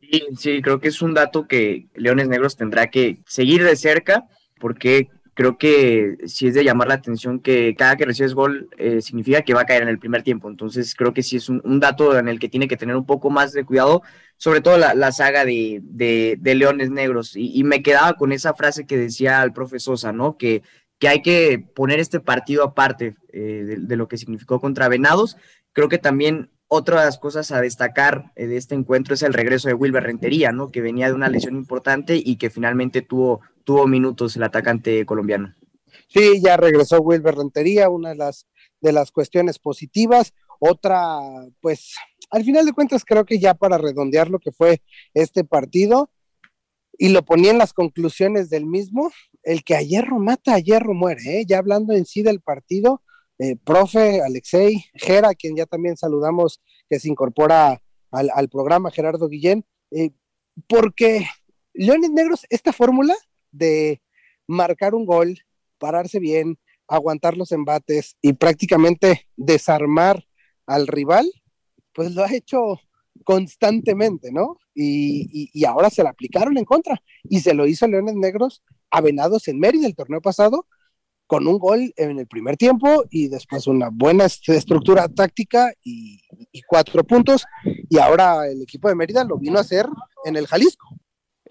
Sí, 0.00 0.22
sí, 0.36 0.62
creo 0.62 0.78
que 0.78 0.88
es 0.88 1.00
un 1.00 1.14
dato 1.14 1.48
que 1.48 1.88
Leones 1.94 2.28
Negros 2.28 2.56
tendrá 2.56 2.90
que 2.90 3.22
seguir 3.26 3.64
de 3.64 3.76
cerca, 3.76 4.26
porque 4.60 5.08
creo 5.36 5.58
que 5.58 6.16
sí 6.26 6.48
es 6.48 6.54
de 6.54 6.64
llamar 6.64 6.88
la 6.88 6.94
atención 6.94 7.40
que 7.40 7.74
cada 7.76 7.96
que 7.96 8.06
recibes 8.06 8.34
gol 8.34 8.68
eh, 8.78 9.02
significa 9.02 9.42
que 9.42 9.52
va 9.52 9.60
a 9.62 9.66
caer 9.66 9.82
en 9.82 9.88
el 9.88 9.98
primer 9.98 10.22
tiempo. 10.22 10.48
Entonces 10.48 10.94
creo 10.94 11.12
que 11.12 11.22
sí 11.22 11.36
es 11.36 11.50
un, 11.50 11.78
dato 11.78 12.18
en 12.18 12.28
el 12.28 12.38
que 12.38 12.48
tiene 12.48 12.66
que 12.68 12.78
tener 12.78 12.96
un 12.96 13.04
poco 13.04 13.28
más 13.28 13.52
de 13.52 13.64
cuidado, 13.64 14.02
sobre 14.36 14.60
todo 14.60 14.78
la, 14.78 15.12
saga 15.12 15.44
de, 15.44 15.80
de, 15.82 16.54
Leones 16.54 16.90
Negros. 16.90 17.36
Y, 17.36 17.58
y, 17.58 17.64
me 17.64 17.82
quedaba 17.82 18.14
con 18.14 18.32
esa 18.32 18.54
frase 18.54 18.86
que 18.86 18.96
decía 18.96 19.42
el 19.42 19.52
profe 19.52 19.78
Sosa, 19.78 20.12
¿no? 20.12 20.36
Que 20.36 20.62
que 20.98 21.08
hay 21.08 21.22
que 21.22 21.58
poner 21.58 22.00
este 22.00 22.20
partido 22.20 22.64
aparte 22.64 23.16
eh, 23.32 23.76
de, 23.78 23.96
lo 23.96 24.08
que 24.08 24.18
significó 24.18 24.60
contra 24.60 24.88
Venados. 24.88 25.36
Creo 25.72 25.88
que 25.88 25.98
también 25.98 26.50
otra 26.68 27.00
de 27.00 27.06
las 27.06 27.18
cosas 27.18 27.52
a 27.52 27.60
destacar 27.60 28.32
eh, 28.34 28.46
de 28.46 28.56
este 28.56 28.74
encuentro 28.74 29.14
es 29.14 29.22
el 29.22 29.34
regreso 29.34 29.68
de 29.68 29.74
Wilber 29.74 30.04
Rentería, 30.04 30.52
¿no? 30.52 30.70
Que 30.70 30.80
venía 30.80 31.08
de 31.08 31.14
una 31.14 31.28
lesión 31.28 31.54
importante 31.54 32.20
y 32.22 32.36
que 32.36 32.50
finalmente 32.50 33.02
tuvo, 33.02 33.40
tuvo 33.64 33.86
minutos 33.86 34.36
el 34.36 34.42
atacante 34.42 35.04
colombiano. 35.04 35.54
Sí, 36.08 36.40
ya 36.42 36.56
regresó 36.56 37.00
Wilber 37.00 37.34
Rentería, 37.34 37.88
una 37.90 38.10
de 38.10 38.16
las, 38.16 38.46
de 38.80 38.92
las 38.92 39.10
cuestiones 39.10 39.58
positivas. 39.58 40.32
Otra, 40.58 41.18
pues, 41.60 41.94
al 42.36 42.44
final 42.44 42.66
de 42.66 42.72
cuentas, 42.72 43.04
creo 43.04 43.24
que 43.24 43.38
ya 43.38 43.54
para 43.54 43.78
redondear 43.78 44.28
lo 44.28 44.38
que 44.38 44.52
fue 44.52 44.82
este 45.14 45.42
partido, 45.42 46.10
y 46.98 47.08
lo 47.08 47.24
ponía 47.24 47.50
en 47.50 47.58
las 47.58 47.72
conclusiones 47.72 48.50
del 48.50 48.66
mismo, 48.66 49.10
el 49.42 49.64
que 49.64 49.74
a 49.74 49.82
hierro 49.82 50.18
mata, 50.18 50.54
a 50.54 50.58
hierro 50.58 50.94
muere, 50.94 51.40
¿eh? 51.40 51.44
ya 51.46 51.58
hablando 51.58 51.94
en 51.94 52.06
sí 52.06 52.22
del 52.22 52.40
partido, 52.40 53.02
eh, 53.38 53.56
profe 53.56 54.22
Alexei 54.22 54.84
Gera, 54.94 55.34
quien 55.34 55.56
ya 55.56 55.66
también 55.66 55.96
saludamos 55.96 56.62
que 56.88 56.98
se 56.98 57.08
incorpora 57.08 57.82
al, 58.10 58.48
programa, 58.48 58.90
Gerardo 58.90 59.28
Guillén, 59.28 59.64
eh, 59.90 60.10
porque 60.68 61.26
Leones 61.74 62.10
Negros, 62.10 62.46
esta 62.48 62.72
fórmula 62.72 63.14
de 63.50 64.00
marcar 64.46 64.94
un 64.94 65.04
gol, 65.04 65.38
pararse 65.78 66.18
bien, 66.18 66.58
aguantar 66.88 67.36
los 67.36 67.52
embates 67.52 68.16
y 68.22 68.34
prácticamente 68.34 69.28
desarmar 69.36 70.24
al 70.66 70.86
rival, 70.86 71.30
pues 71.96 72.14
lo 72.14 72.22
ha 72.22 72.32
hecho 72.32 72.78
constantemente, 73.24 74.30
¿no? 74.30 74.58
Y, 74.74 75.64
ahora 75.64 75.88
se 75.88 76.02
la 76.02 76.10
aplicaron 76.10 76.58
en 76.58 76.66
contra 76.66 77.02
y 77.24 77.40
se 77.40 77.54
lo 77.54 77.66
hizo 77.66 77.88
Leones 77.88 78.14
Negros 78.14 78.62
a 78.90 79.00
Venados 79.00 79.48
en 79.48 79.58
Mérida 79.58 79.86
el 79.86 79.96
torneo 79.96 80.20
pasado 80.20 80.66
con 81.26 81.48
un 81.48 81.58
gol 81.58 81.92
en 81.96 82.20
el 82.20 82.26
primer 82.28 82.56
tiempo 82.56 83.04
y 83.10 83.28
después 83.28 83.66
una 83.66 83.88
buena 83.90 84.26
estructura 84.26 85.08
táctica 85.08 85.72
y, 85.82 86.20
cuatro 86.68 87.02
puntos. 87.02 87.44
Y 87.88 87.98
ahora 87.98 88.46
el 88.46 88.62
equipo 88.62 88.88
de 88.88 88.94
Mérida 88.94 89.24
lo 89.24 89.38
vino 89.38 89.58
a 89.58 89.62
hacer 89.62 89.86
en 90.24 90.36
el 90.36 90.46
Jalisco. 90.46 90.86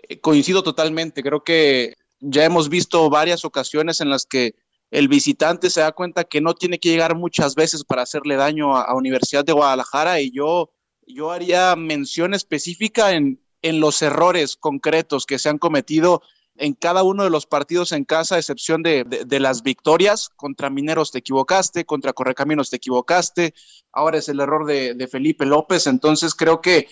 Eh, 0.08 0.22
coincido 0.22 0.64
totalmente, 0.64 1.24
creo 1.24 1.44
que 1.44 1.96
ya 2.20 2.46
hemos 2.46 2.70
visto 2.70 3.10
varias 3.10 3.44
ocasiones 3.44 4.00
en 4.00 4.10
las 4.10 4.26
que 4.26 4.54
el 4.96 5.10
visitante 5.10 5.70
se 5.70 5.82
da 5.82 5.92
cuenta 5.92 6.24
que 6.24 6.40
no 6.40 6.54
tiene 6.54 6.80
que 6.80 6.88
llegar 6.88 7.16
muchas 7.16 7.54
veces 7.56 7.84
para 7.84 8.04
hacerle 8.04 8.38
daño 8.38 8.78
a, 8.78 8.96
Universidad 8.96 9.44
de 9.44 9.52
Guadalajara 9.52 10.22
y 10.22 10.32
yo, 10.32 10.72
yo 11.06 11.32
haría 11.32 11.76
mención 11.76 12.34
específica 12.34 13.12
en, 13.12 13.42
en 13.62 13.82
los 13.82 14.02
errores 14.02 14.56
concretos 14.56 15.26
que 15.26 15.38
se 15.38 15.50
han 15.50 15.58
cometido 15.58 16.22
en 16.56 16.76
cada 16.76 17.04
uno 17.04 17.26
de 17.26 17.30
los 17.30 17.46
partidos 17.46 17.92
en 17.92 18.06
casa, 18.06 18.36
a 18.36 18.40
excepción 18.40 18.84
de, 18.84 19.26
las 19.42 19.64
victorias. 19.64 20.30
Contra 20.30 20.70
Mineros 20.70 21.12
te 21.12 21.20
equivocaste, 21.20 21.84
contra 21.84 22.14
Correcaminos 22.14 22.70
te 22.70 22.78
equivocaste, 22.78 23.54
ahora 23.92 24.20
es 24.20 24.30
el 24.30 24.40
error 24.40 24.66
de, 24.66 25.10
Felipe 25.12 25.46
López. 25.46 25.88
Entonces 25.88 26.34
creo 26.34 26.62
que, 26.62 26.88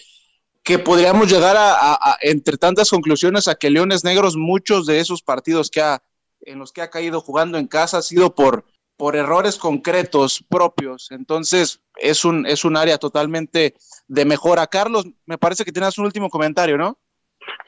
que 0.62 0.77
podríamos 0.77 1.31
llegar 1.31 1.55
a, 1.57 2.17
entre 2.22 2.57
tantas 2.57 2.89
conclusiones, 2.89 3.48
a 3.48 3.55
que 3.55 3.69
Leones 3.69 4.03
Negros, 4.03 4.36
muchos 4.36 4.86
de 4.86 5.00
esos 5.00 5.24
partidos 5.24 5.69
que 5.69 5.79
ha, 5.79 6.03
en 6.45 6.59
los 6.59 6.71
que 6.71 6.81
ha 6.81 6.89
caído 6.89 7.21
jugando 7.21 7.57
en 7.57 7.67
casa, 7.67 8.00
ha 8.00 8.01
sido 8.01 8.35
por, 8.35 8.65
por 8.97 9.15
errores 9.15 9.57
concretos 9.57 10.43
propios. 10.50 11.12
Entonces 11.12 11.81
es 11.97 12.25
un, 12.25 12.45
es 12.45 12.65
un 12.65 12.77
área 12.77 12.97
totalmente 12.97 13.75
de 14.07 14.25
mejora. 14.25 14.67
Carlos, 14.67 15.05
me 15.25 15.38
parece 15.38 15.65
que 15.65 15.71
tienes 15.71 15.97
un 15.97 16.05
último 16.05 16.29
comentario, 16.29 16.77
¿no? 16.77 16.97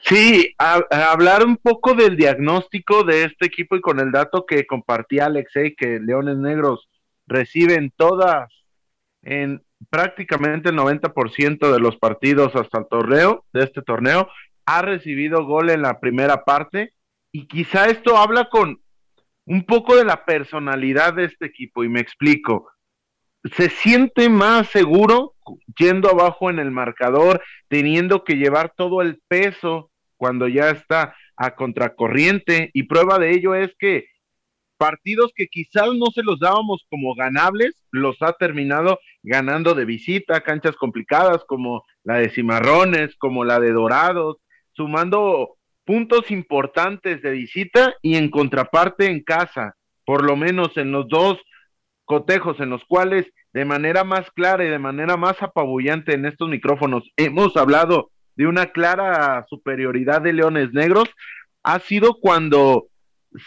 Sí, 0.02 0.54
hablar 0.58 1.44
un 1.44 1.56
poco 1.56 1.94
del 1.94 2.16
diagnóstico 2.16 3.04
de 3.04 3.24
este 3.24 3.46
equipo 3.46 3.76
y 3.76 3.80
con 3.80 4.00
el 4.00 4.12
dato 4.12 4.46
que 4.46 4.66
compartía 4.66 5.26
Alexei, 5.26 5.74
que 5.74 5.98
Leones 6.00 6.38
Negros 6.38 6.88
reciben 7.26 7.92
todas 7.94 8.50
en 9.22 9.62
prácticamente 9.90 10.70
el 10.70 10.76
90% 10.76 11.72
de 11.72 11.80
los 11.80 11.96
partidos 11.96 12.54
hasta 12.54 12.78
el 12.78 12.86
torneo, 12.88 13.44
de 13.52 13.64
este 13.64 13.82
torneo, 13.82 14.28
ha 14.64 14.82
recibido 14.82 15.44
gol 15.44 15.70
en 15.70 15.82
la 15.82 16.00
primera 16.00 16.44
parte 16.44 16.92
y 17.36 17.46
quizá 17.46 17.86
esto 17.86 18.16
habla 18.16 18.48
con 18.48 18.80
un 19.44 19.64
poco 19.64 19.94
de 19.96 20.04
la 20.04 20.24
personalidad 20.24 21.14
de 21.14 21.24
este 21.24 21.46
equipo 21.46 21.84
y 21.84 21.88
me 21.88 22.00
explico 22.00 22.68
se 23.54 23.68
siente 23.68 24.28
más 24.28 24.68
seguro 24.68 25.34
yendo 25.78 26.10
abajo 26.10 26.50
en 26.50 26.58
el 26.58 26.70
marcador, 26.70 27.42
teniendo 27.68 28.24
que 28.24 28.36
llevar 28.36 28.72
todo 28.76 29.02
el 29.02 29.20
peso 29.28 29.90
cuando 30.16 30.48
ya 30.48 30.70
está 30.70 31.14
a 31.36 31.54
contracorriente. 31.54 32.70
Y 32.72 32.84
prueba 32.84 33.18
de 33.18 33.32
ello 33.32 33.54
es 33.54 33.74
que 33.78 34.06
partidos 34.78 35.32
que 35.34 35.46
quizás 35.46 35.88
no 35.94 36.06
se 36.06 36.22
los 36.22 36.40
dábamos 36.40 36.84
como 36.90 37.14
ganables, 37.14 37.84
los 37.90 38.20
ha 38.20 38.32
terminado 38.32 38.98
ganando 39.22 39.74
de 39.74 39.84
visita, 39.84 40.40
canchas 40.40 40.76
complicadas 40.76 41.44
como 41.46 41.84
la 42.02 42.16
de 42.16 42.30
Cimarrones, 42.30 43.14
como 43.16 43.44
la 43.44 43.60
de 43.60 43.72
Dorados, 43.72 44.38
sumando 44.72 45.55
puntos 45.86 46.30
importantes 46.30 47.22
de 47.22 47.30
visita 47.30 47.94
y 48.02 48.16
en 48.16 48.28
contraparte 48.28 49.06
en 49.06 49.22
casa, 49.22 49.76
por 50.04 50.24
lo 50.24 50.36
menos 50.36 50.76
en 50.76 50.92
los 50.92 51.08
dos 51.08 51.38
cotejos 52.04 52.60
en 52.60 52.70
los 52.70 52.84
cuales 52.84 53.26
de 53.52 53.64
manera 53.64 54.04
más 54.04 54.30
clara 54.32 54.64
y 54.64 54.68
de 54.68 54.78
manera 54.78 55.16
más 55.16 55.40
apabullante 55.42 56.14
en 56.14 56.26
estos 56.26 56.48
micrófonos 56.48 57.04
hemos 57.16 57.56
hablado 57.56 58.10
de 58.34 58.46
una 58.46 58.66
clara 58.66 59.46
superioridad 59.48 60.20
de 60.20 60.34
Leones 60.34 60.72
Negros, 60.72 61.08
ha 61.62 61.78
sido 61.80 62.18
cuando 62.20 62.88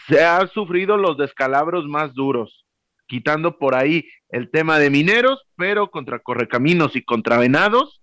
se 0.07 0.23
han 0.23 0.49
sufrido 0.49 0.97
los 0.97 1.17
descalabros 1.17 1.85
más 1.85 2.13
duros, 2.13 2.65
quitando 3.07 3.57
por 3.57 3.75
ahí 3.75 4.09
el 4.29 4.49
tema 4.49 4.79
de 4.79 4.89
mineros, 4.89 5.43
pero 5.55 5.91
contra 5.91 6.19
Correcaminos 6.19 6.95
y 6.95 7.03
contra 7.03 7.37
Venados, 7.37 8.01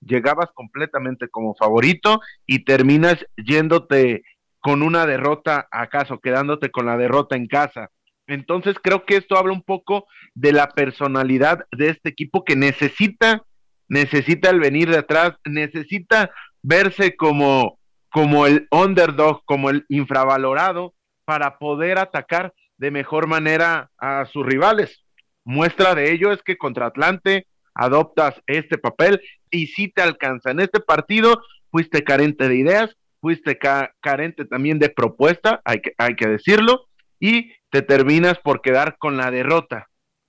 llegabas 0.00 0.50
completamente 0.54 1.28
como 1.28 1.54
favorito 1.54 2.20
y 2.46 2.64
terminas 2.64 3.24
yéndote 3.36 4.22
con 4.60 4.82
una 4.82 5.06
derrota 5.06 5.68
acaso, 5.70 6.18
quedándote 6.18 6.70
con 6.70 6.86
la 6.86 6.96
derrota 6.96 7.36
en 7.36 7.46
casa. 7.46 7.90
Entonces 8.26 8.76
creo 8.82 9.06
que 9.06 9.16
esto 9.16 9.36
habla 9.36 9.52
un 9.52 9.62
poco 9.62 10.06
de 10.34 10.52
la 10.52 10.68
personalidad 10.68 11.66
de 11.72 11.88
este 11.88 12.10
equipo 12.10 12.44
que 12.44 12.56
necesita, 12.56 13.42
necesita 13.88 14.50
el 14.50 14.60
venir 14.60 14.90
de 14.90 14.98
atrás, 14.98 15.34
necesita 15.44 16.30
verse 16.62 17.16
como, 17.16 17.78
como 18.10 18.46
el 18.46 18.68
underdog, 18.70 19.42
como 19.46 19.70
el 19.70 19.86
infravalorado 19.88 20.94
para 21.24 21.58
poder 21.58 21.98
atacar 21.98 22.52
de 22.76 22.90
mejor 22.90 23.26
manera 23.26 23.90
a 23.98 24.26
sus 24.26 24.44
rivales. 24.44 25.04
Muestra 25.44 25.94
de 25.94 26.12
ello 26.12 26.32
es 26.32 26.42
que 26.42 26.58
contra 26.58 26.86
Atlante 26.86 27.46
adoptas 27.74 28.40
este 28.46 28.78
papel 28.78 29.20
y 29.50 29.68
si 29.68 29.88
te 29.88 30.02
alcanza. 30.02 30.50
En 30.50 30.60
este 30.60 30.80
partido 30.80 31.42
fuiste 31.70 32.04
carente 32.04 32.48
de 32.48 32.56
ideas, 32.56 32.96
fuiste 33.20 33.58
carente 33.58 34.44
también 34.44 34.78
de 34.78 34.90
propuesta, 34.90 35.60
hay 35.64 35.80
que, 35.80 35.92
hay 35.98 36.16
que 36.16 36.28
decirlo, 36.28 36.88
y 37.20 37.52
te 37.70 37.82
terminas 37.82 38.38
por 38.38 38.62
quedar 38.62 38.96
con 38.98 39.16
la 39.16 39.30
derrota. 39.30 39.88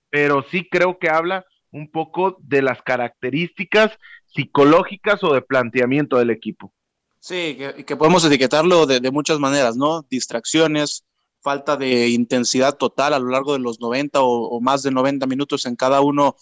Pero 0.09 0.45
sí 0.49 0.67
creo 0.69 0.97
que 0.97 1.09
habla 1.09 1.45
un 1.71 1.91
poco 1.91 2.37
de 2.41 2.61
las 2.61 2.81
características 2.81 3.91
psicológicas 4.25 5.23
o 5.23 5.33
de 5.33 5.41
planteamiento 5.41 6.17
del 6.17 6.31
equipo. 6.31 6.73
Sí, 7.19 7.57
que, 7.85 7.95
podemos 7.97 8.23
etiquetarlo 8.23 8.85
de, 8.85 9.11
muchas 9.11 9.39
maneras, 9.39 9.75
¿no? 9.75 10.05
Distracciones, 10.09 11.05
falta 11.41 11.75
de 11.75 12.09
intensidad 12.09 12.77
total 12.77 13.13
a 13.13 13.19
lo 13.19 13.29
largo 13.29 13.53
de 13.53 13.59
los 13.59 13.79
90 13.81 14.19
o, 14.21 14.59
más 14.61 14.83
de 14.83 14.91
90 14.91 15.27
minutos 15.27 15.65
en 15.65 15.75
cada 15.75 16.01
uno 16.01 16.35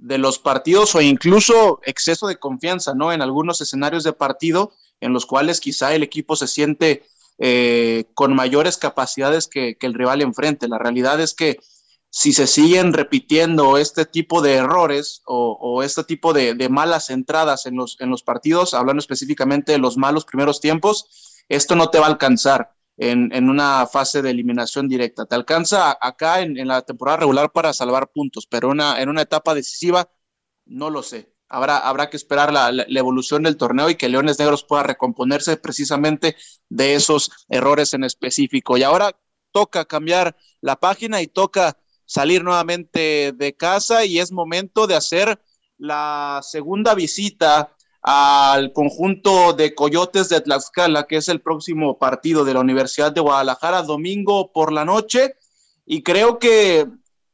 de 0.00 0.18
los 0.18 0.38
partidos 0.38 0.94
o 0.94 1.00
incluso 1.00 1.80
exceso 1.84 2.26
de 2.26 2.38
confianza, 2.38 2.94
¿no? 2.94 3.12
En 3.12 3.22
algunos 3.22 3.60
escenarios 3.60 4.02
de 4.02 4.12
partido 4.12 4.72
en 5.00 5.12
los 5.12 5.26
cuales 5.26 5.60
quizá 5.60 5.94
el 5.94 6.02
equipo 6.02 6.36
se 6.36 6.46
siente 6.46 7.04
eh, 7.38 8.04
con 8.14 8.34
mayores 8.34 8.76
capacidades 8.76 9.46
que, 9.46 9.76
el 9.80 9.94
rival 9.94 10.22
enfrente. 10.22 10.68
La 10.68 10.78
realidad 10.78 11.20
es 11.20 11.34
que 11.34 11.58
si 12.10 12.32
se 12.32 12.46
siguen 12.46 12.92
repitiendo 12.92 13.78
este 13.78 14.04
tipo 14.04 14.42
de 14.42 14.54
errores 14.54 15.22
o, 15.26 15.82
este 15.82 16.02
tipo 16.04 16.32
de, 16.32 16.68
malas 16.68 17.08
entradas 17.10 17.66
en 17.66 17.76
los, 17.76 17.96
en 18.00 18.10
los 18.10 18.22
partidos, 18.22 18.74
hablando 18.74 19.00
específicamente 19.00 19.72
de 19.72 19.78
los 19.78 19.96
malos 19.96 20.24
primeros 20.24 20.60
tiempos, 20.60 21.44
esto 21.48 21.76
no 21.76 21.90
te 21.90 21.98
va 21.98 22.06
a 22.06 22.10
alcanzar 22.10 22.74
en, 23.00 23.48
una 23.48 23.86
fase 23.86 24.20
de 24.22 24.30
eliminación 24.30 24.88
directa. 24.88 25.24
Te 25.26 25.34
alcanza 25.34 25.96
acá 26.00 26.40
en, 26.42 26.54
la 26.68 26.82
temporada 26.82 27.18
regular 27.18 27.50
para 27.50 27.72
salvar 27.72 28.10
puntos, 28.12 28.46
pero 28.46 28.68
una, 28.68 29.00
en 29.00 29.08
una 29.08 29.22
etapa 29.22 29.54
decisiva, 29.54 30.10
no 30.66 30.90
lo 30.90 31.02
sé 31.02 31.32
habrá, 31.50 32.08
que 32.08 32.16
esperar 32.16 32.52
la, 32.52 32.70
evolución 32.88 33.42
del 33.42 33.56
torneo 33.56 33.90
y 33.90 33.96
que 33.96 34.08
Leones 34.08 34.38
Negros 34.38 34.64
pueda 34.64 34.84
recomponerse 34.84 35.56
precisamente 35.56 36.36
de 36.68 36.94
esos 36.94 37.30
errores 37.48 37.92
en 37.92 38.04
específico. 38.04 38.76
Y 38.76 38.84
ahora 38.84 39.18
toca 39.50 39.84
cambiar 39.84 40.36
la 40.60 40.76
página 40.76 41.20
y 41.22 41.26
toca 41.26 41.76
salir 42.06 42.44
nuevamente 42.44 43.32
de 43.32 43.56
casa 43.56 44.04
y 44.04 44.20
es 44.20 44.30
momento 44.30 44.86
de 44.86 44.94
hacer 44.94 45.42
la 45.76 46.40
segunda 46.42 46.94
visita 46.94 47.74
al 48.02 48.72
conjunto 48.72 49.52
de 49.52 49.74
Coyotes 49.74 50.28
de 50.28 50.40
Tlaxcala, 50.40 51.06
que 51.06 51.16
es 51.16 51.28
el 51.28 51.40
próximo 51.40 51.98
partido 51.98 52.44
de 52.44 52.54
la 52.54 52.60
Universidad 52.60 53.12
de 53.12 53.20
Guadalajara, 53.20 53.82
domingo 53.82 54.52
por 54.52 54.72
la 54.72 54.84
noche. 54.84 55.34
Y 55.84 56.02
creo 56.02 56.38
que 56.38 56.86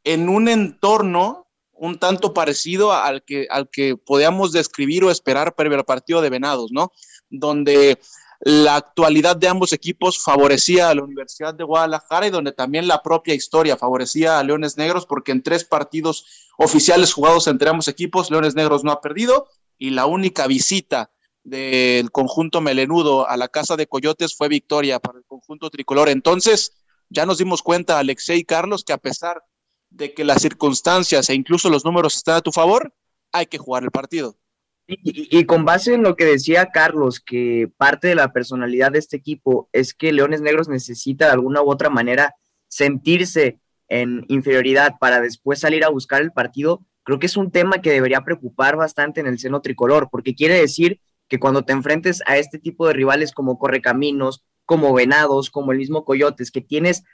en 0.05 0.29
un 0.29 0.49
entorno 0.49 1.47
un 1.79 1.99
tanto 1.99 2.33
parecido 2.33 2.93
al 2.93 3.23
que, 3.23 3.47
al 3.51 3.69
que 3.69 3.97
podíamos 3.97 4.53
describir 4.53 5.05
o 5.05 5.11
esperar 5.11 5.55
para 5.55 5.75
el 5.75 5.85
partido 5.85 6.23
de 6.23 6.31
Venados, 6.31 6.73
¿no? 6.73 6.91
Donde 7.29 7.99
la 8.41 8.77
actualidad 8.77 9.37
de 9.37 9.49
ambos 9.49 9.73
equipos 9.73 10.23
favorecía 10.23 10.91
a 10.91 10.95
la 10.95 11.03
Universidad 11.03 11.55
de 11.55 11.65
Guadalajara 11.65 12.27
y 12.27 12.31
donde 12.31 12.53
también 12.53 12.87
la 12.87 13.03
propia 13.03 13.35
historia 13.35 13.77
favorecía 13.77 14.39
a 14.39 14.43
Leones 14.43 14.77
Negros 14.77 15.07
porque 15.07 15.33
en 15.33 15.43
tres 15.43 15.65
partidos 15.65 16.49
oficiales 16.59 17.13
jugados 17.13 17.47
entre 17.47 17.69
ambos 17.69 17.89
equipos, 17.89 18.31
Leones 18.31 18.55
Negros 18.55 18.85
no 18.85 18.93
ha 18.93 19.01
perdido 19.01 19.49
y 19.79 19.91
la 19.91 20.07
única 20.07 20.47
visita 20.47 21.11
del 21.45 22.11
conjunto 22.11 22.61
melenudo 22.61 23.29
a 23.29 23.37
la 23.37 23.49
casa 23.49 23.77
de 23.77 23.87
Coyotes 23.87 24.37
fue 24.37 24.49
victoria 24.49 24.99
para 24.99 25.19
el 25.19 25.25
conjunto 25.25 25.71
tricolor. 25.71 26.09
Entonces, 26.09 26.73
ya 27.09 27.25
nos 27.25 27.39
dimos 27.39 27.63
cuenta, 27.63 27.99
Alexei 27.99 28.41
y 28.41 28.45
Carlos, 28.45 28.85
que 28.85 28.93
a 28.93 28.99
pesar 28.99 29.43
de 29.91 30.13
que 30.13 30.25
las 30.25 30.43
circunstancias 30.43 31.31
e 31.31 31.35
incluso 31.35 31.71
los 31.71 31.85
números 31.85 32.17
están 32.17 32.37
a 32.37 32.41
tu 32.41 32.51
favor, 32.51 32.93
hay 33.33 33.47
que 33.47 33.59
jugar 33.59 33.85
el 33.85 33.91
partido. 33.91 34.37
Y, 34.89 35.45
con 35.47 35.65
base 35.65 35.95
en 35.95 36.05
lo 36.05 36.15
que 36.15 36.25
decía 36.25 36.67
Carlos, 36.67 37.19
que 37.19 37.69
parte 37.77 38.07
de 38.07 38.15
la 38.15 38.33
personalidad 38.33 38.93
de 38.93 39.01
este 39.01 39.17
equipo 39.17 39.69
es 39.73 39.95
que 39.95 40.13
Leones 40.13 40.43
Negros 40.43 40.69
necesita 40.69 41.27
de 41.27 41.33
alguna 41.33 41.61
u 41.61 41.71
otra 41.71 41.91
manera 41.91 42.37
sentirse 42.69 43.59
en 43.89 44.25
inferioridad 44.29 44.95
para 45.01 45.21
después 45.21 45.59
salir 45.59 45.85
a 45.85 45.89
buscar 45.89 46.23
el 46.23 46.31
partido, 46.31 46.85
creo 47.07 47.21
que 47.21 47.27
es 47.27 47.37
un 47.37 47.53
tema 47.53 47.81
que 47.81 47.93
debería 47.93 48.23
preocupar 48.23 48.75
bastante 48.75 49.21
en 49.21 49.29
el 49.29 49.39
seno 49.39 49.63
tricolor, 49.63 50.09
porque 50.11 50.35
quiere 50.35 50.61
decir 50.61 51.01
que 51.29 51.39
cuando 51.39 51.63
te 51.63 51.73
enfrentes 51.73 52.21
a 52.27 52.37
este 52.37 52.59
tipo 52.59 52.85
de 52.89 52.95
rivales 52.95 53.31
como 53.31 53.61
Correcaminos, 53.61 54.45
como 54.65 54.93
Venados, 54.93 55.49
como 55.49 55.71
el 55.71 55.79
mismo 55.79 56.05
Coyotes, 56.05 56.51
que 56.51 56.61
tienes 56.61 57.05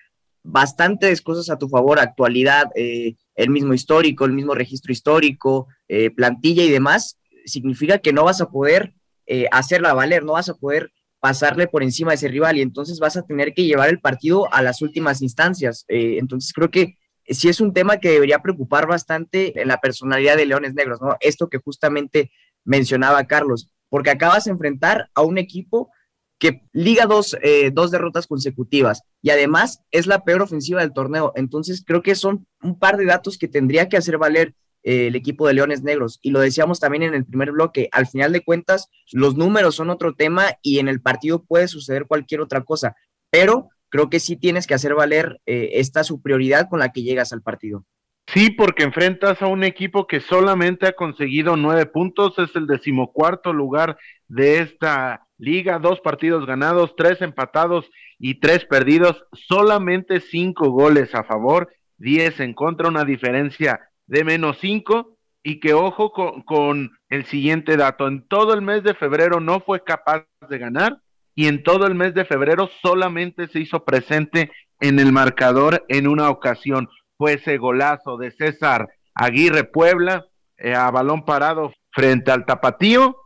bastantes 0.43 1.21
cosas 1.21 1.51
a 1.51 1.59
tu 1.59 1.69
favor, 1.69 1.99
actualidad, 1.99 2.71
eh, 2.75 3.17
el 3.35 3.51
mismo 3.51 3.75
histórico, 3.75 4.25
el 4.25 4.33
mismo 4.33 4.55
registro 4.55 4.93
histórico, 4.93 5.69
eh, 5.89 6.11
plantilla 6.11 6.63
y 6.65 6.71
demás, 6.71 7.19
significa 7.45 7.99
que 7.99 8.15
no 8.15 8.25
vas 8.25 8.41
a 8.41 8.49
poder 8.49 8.95
eh, 9.27 9.47
hacerla 9.53 9.93
valer, 9.93 10.25
no 10.25 10.33
vas 10.33 10.49
a 10.49 10.55
poder 10.55 10.91
pasarle 11.21 11.69
por 11.69 11.83
encima 11.83 12.13
de 12.13 12.17
ese 12.17 12.29
rival 12.29 12.57
y 12.57 12.63
entonces 12.63 12.99
vas 12.99 13.19
a 13.19 13.27
tener 13.27 13.53
que 13.53 13.65
llevar 13.65 13.91
el 13.91 14.01
partido 14.01 14.51
a 14.55 14.63
las 14.63 14.81
últimas 14.81 15.21
instancias. 15.21 15.85
Entonces 15.87 16.53
creo 16.55 16.71
que 16.71 16.97
sí 17.27 17.49
es 17.49 17.61
un 17.61 17.73
tema 17.73 17.99
que 17.99 18.11
debería 18.11 18.41
preocupar 18.41 18.87
bastante 18.87 19.61
en 19.61 19.69
la 19.69 19.81
personalidad 19.81 20.37
de 20.37 20.47
Leones 20.47 20.75
Negros, 20.75 21.01
¿no? 21.01 21.17
Esto 21.21 21.49
que 21.49 21.59
justamente 21.59 22.31
mencionaba 22.65 23.25
Carlos, 23.25 23.73
porque 23.89 24.11
acabas 24.11 24.45
de 24.45 24.53
enfrentar 24.53 25.11
a 25.15 25.23
un 25.23 25.39
equipo 25.39 25.91
que 26.39 26.63
liga 26.73 27.07
dos, 27.07 27.37
eh, 27.43 27.71
dos 27.73 27.93
derrotas 27.93 28.27
consecutivas 28.27 29.03
y 29.23 29.31
además 29.31 29.81
es 29.93 30.09
la 30.09 30.25
peor 30.25 30.43
ofensiva 30.43 30.81
del 30.81 30.93
torneo. 30.93 31.33
Entonces 31.37 31.85
creo 31.87 32.03
que 32.03 32.17
son 32.17 32.49
un 32.63 32.79
par 32.79 32.97
de 32.97 33.05
datos 33.05 33.39
que 33.39 33.47
tendría 33.47 33.89
que 33.89 33.97
hacer 33.97 34.19
valer 34.19 34.55
eh, 34.83 35.07
el 35.07 35.15
equipo 35.15 35.47
de 35.47 35.55
Leones 35.55 35.85
Negros. 35.85 36.19
Y 36.21 36.31
lo 36.31 36.41
decíamos 36.41 36.81
también 36.81 37.05
en 37.05 37.15
el 37.15 37.25
primer 37.25 37.53
bloque, 37.53 37.89
al 37.93 38.09
final 38.09 38.33
de 38.33 38.43
cuentas, 38.43 38.89
los 39.13 39.37
números 39.37 39.77
son 39.77 39.91
otro 39.91 40.15
tema 40.15 40.57
y 40.63 40.81
en 40.81 40.89
el 40.89 41.01
partido 41.01 41.45
puede 41.45 41.69
suceder 41.69 42.07
cualquier 42.07 42.41
otra 42.41 42.63
cosa, 42.63 42.97
pero 43.31 43.69
creo 43.93 44.09
que 44.09 44.19
sí 44.19 44.37
tienes 44.37 44.67
que 44.67 44.75
hacer 44.75 44.95
valer 44.95 45.41
eh, 45.47 45.73
esta 45.75 46.03
superioridad 46.03 46.69
con 46.71 46.81
la 46.81 46.91
que 46.91 47.03
llegas 47.03 47.33
al 47.33 47.43
partido. 47.43 47.85
Sí, 48.27 48.51
porque 48.51 48.85
enfrentas 48.85 49.43
a 49.43 49.47
un 49.47 49.63
equipo 49.63 50.07
que 50.07 50.21
solamente 50.21 50.87
ha 50.87 50.93
conseguido 50.93 51.57
nueve 51.57 51.87
puntos, 51.87 52.39
es 52.39 52.57
el 52.57 52.67
decimocuarto 52.67 53.53
lugar 53.53 53.99
de 54.29 54.61
esta 54.61 55.27
liga, 55.37 55.79
dos 55.79 56.01
partidos 56.01 56.47
ganados, 56.47 56.95
tres 56.97 57.21
empatados 57.21 57.91
y 58.19 58.41
tres 58.41 58.65
perdidos, 58.65 59.25
solamente 59.33 60.21
cinco 60.21 60.71
goles 60.71 61.15
a 61.15 61.25
favor, 61.25 61.71
diez 61.99 62.41
en 62.41 62.55
contra, 62.55 62.89
una 62.89 63.05
diferencia 63.05 63.81
de 64.07 64.25
menos 64.25 64.59
5 64.61 65.17
y 65.43 65.61
que 65.61 65.75
ojo 65.75 66.13
con, 66.13 66.93
el 67.09 67.27
siguiente 67.27 67.77
dato, 67.77 68.07
en 68.09 68.27
todo 68.27 68.55
el 68.55 68.63
mes 68.63 68.83
de 68.85 68.95
febrero 68.95 69.41
no 69.41 69.61
fue 69.61 69.83
capaz 69.83 70.27
de 70.49 70.59
ganar 70.59 70.99
y 71.35 71.47
en 71.47 71.63
todo 71.63 71.87
el 71.87 71.95
mes 71.95 72.15
de 72.15 72.25
febrero 72.25 72.69
solamente 72.83 73.49
se 73.49 73.61
hizo 73.61 73.85
presente 73.85 74.51
en 74.81 74.99
el 74.99 75.13
marcador 75.13 75.85
en 75.89 76.07
una 76.07 76.29
ocasión. 76.31 76.89
Fue 77.17 77.35
ese 77.35 77.57
golazo 77.57 78.17
de 78.17 78.31
César 78.33 78.89
Aguirre 79.15 79.65
Puebla 79.65 80.27
eh, 80.57 80.75
a 80.75 80.91
balón 80.91 81.25
parado 81.25 81.73
frente 81.91 82.31
al 82.31 82.47
Tapatío, 82.47 83.17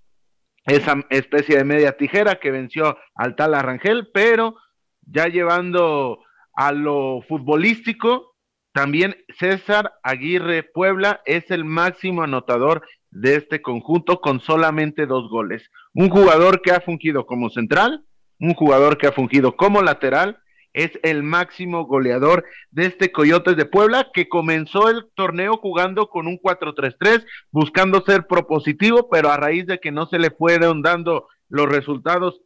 esa 0.65 0.97
especie 1.11 1.57
de 1.57 1.65
media 1.65 1.97
tijera 1.97 2.41
que 2.41 2.51
venció 2.51 2.99
al 3.15 3.37
tal 3.37 3.55
Arrangel, 3.55 4.09
pero 4.13 4.57
ya 5.03 5.27
llevando 5.29 6.19
a 6.55 6.73
lo 6.73 7.23
futbolístico, 7.29 8.35
también 8.73 9.17
César 9.39 9.93
Aguirre 10.03 10.63
Puebla 10.63 11.21
es 11.25 11.51
el 11.51 11.65
máximo 11.65 12.23
anotador 12.23 12.87
de 13.21 13.37
este 13.37 13.63
conjunto 13.63 14.21
con 14.21 14.41
solamente 14.41 15.07
dos 15.07 15.29
goles. 15.31 15.71
Un 15.95 16.11
jugador 16.11 16.61
que 16.61 16.71
ha 16.71 16.81
fungido 16.81 17.27
como 17.27 17.49
central, 17.49 18.05
un 18.39 18.55
jugador 18.55 18.99
que 18.99 19.07
ha 19.07 19.13
fungido 19.13 19.57
como 19.57 19.81
lateral, 19.83 20.39
es 20.75 20.91
el 21.03 21.23
máximo 21.23 21.87
goleador 21.87 22.45
de 22.71 22.85
este 22.85 23.11
Coyotes 23.11 23.57
de 23.57 23.65
Puebla 23.65 24.11
que 24.13 24.29
comenzó 24.29 24.91
el 24.91 25.07
torneo 25.15 25.57
jugando 25.57 26.11
con 26.11 26.27
un 26.27 26.39
4-3-3, 26.39 27.25
buscando 27.51 28.03
ser 28.03 28.27
propositivo, 28.27 29.09
pero 29.11 29.31
a 29.31 29.39
raíz 29.39 29.67
de 29.67 29.79
que 29.81 29.91
no 29.91 30.05
se 30.07 30.19
le 30.19 30.31
fueron 30.31 30.83
dando 30.83 31.29
los 31.49 31.67
resultados, 31.67 32.43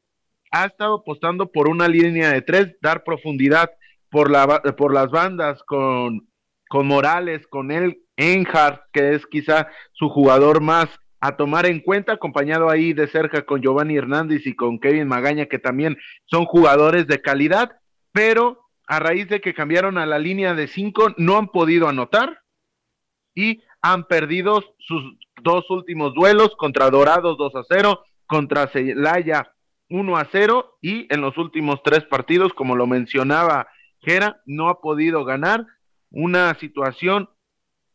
ha 0.53 0.66
estado 0.66 0.99
apostando 0.99 1.51
por 1.51 1.68
una 1.68 1.88
línea 1.88 2.31
de 2.31 2.42
tres, 2.42 2.77
dar 2.81 3.03
profundidad 3.03 3.73
por, 4.09 4.31
la, 4.31 4.62
por 4.77 4.95
las 4.95 5.11
bandas 5.11 5.61
con, 5.64 6.29
con 6.68 6.87
Morales, 6.87 7.49
con 7.49 7.73
él, 7.73 8.05
Enhart, 8.21 8.83
que 8.93 9.15
es 9.15 9.27
quizá 9.27 9.69
su 9.93 10.09
jugador 10.09 10.61
más 10.61 10.89
a 11.21 11.37
tomar 11.37 11.67
en 11.67 11.81
cuenta, 11.81 12.13
acompañado 12.13 12.71
ahí 12.71 12.93
de 12.93 13.07
cerca 13.09 13.45
con 13.45 13.61
Giovanni 13.61 13.97
Hernández 13.97 14.47
y 14.47 14.55
con 14.55 14.79
Kevin 14.79 15.09
Magaña, 15.09 15.47
que 15.47 15.59
también 15.59 15.99
son 16.27 16.45
jugadores 16.45 17.07
de 17.07 17.21
calidad, 17.21 17.79
pero 18.13 18.69
a 18.87 18.99
raíz 18.99 19.29
de 19.29 19.41
que 19.41 19.55
cambiaron 19.55 19.99
a 19.99 20.07
la 20.07 20.19
línea 20.19 20.55
de 20.55 20.67
cinco, 20.67 21.15
no 21.17 21.37
han 21.37 21.49
podido 21.49 21.89
anotar 21.89 22.41
y 23.35 23.63
han 23.83 24.05
perdido 24.05 24.65
sus 24.79 25.17
dos 25.43 25.71
últimos 25.71 26.15
duelos 26.15 26.55
contra 26.57 26.91
Dorados 26.91 27.39
2 27.39 27.55
a 27.55 27.63
0, 27.69 28.05
contra 28.27 28.67
Celaya 28.69 29.53
1 29.89 30.17
a 30.17 30.29
0 30.31 30.79
y 30.83 31.13
en 31.13 31.21
los 31.21 31.37
últimos 31.39 31.83
tres 31.83 32.05
partidos, 32.05 32.53
como 32.53 32.77
lo 32.77 32.87
mencionaba 32.87 33.69
Gera 34.01 34.41
no 34.47 34.69
ha 34.69 34.81
podido 34.81 35.25
ganar. 35.25 35.67
Una 36.11 36.55
situación 36.55 37.29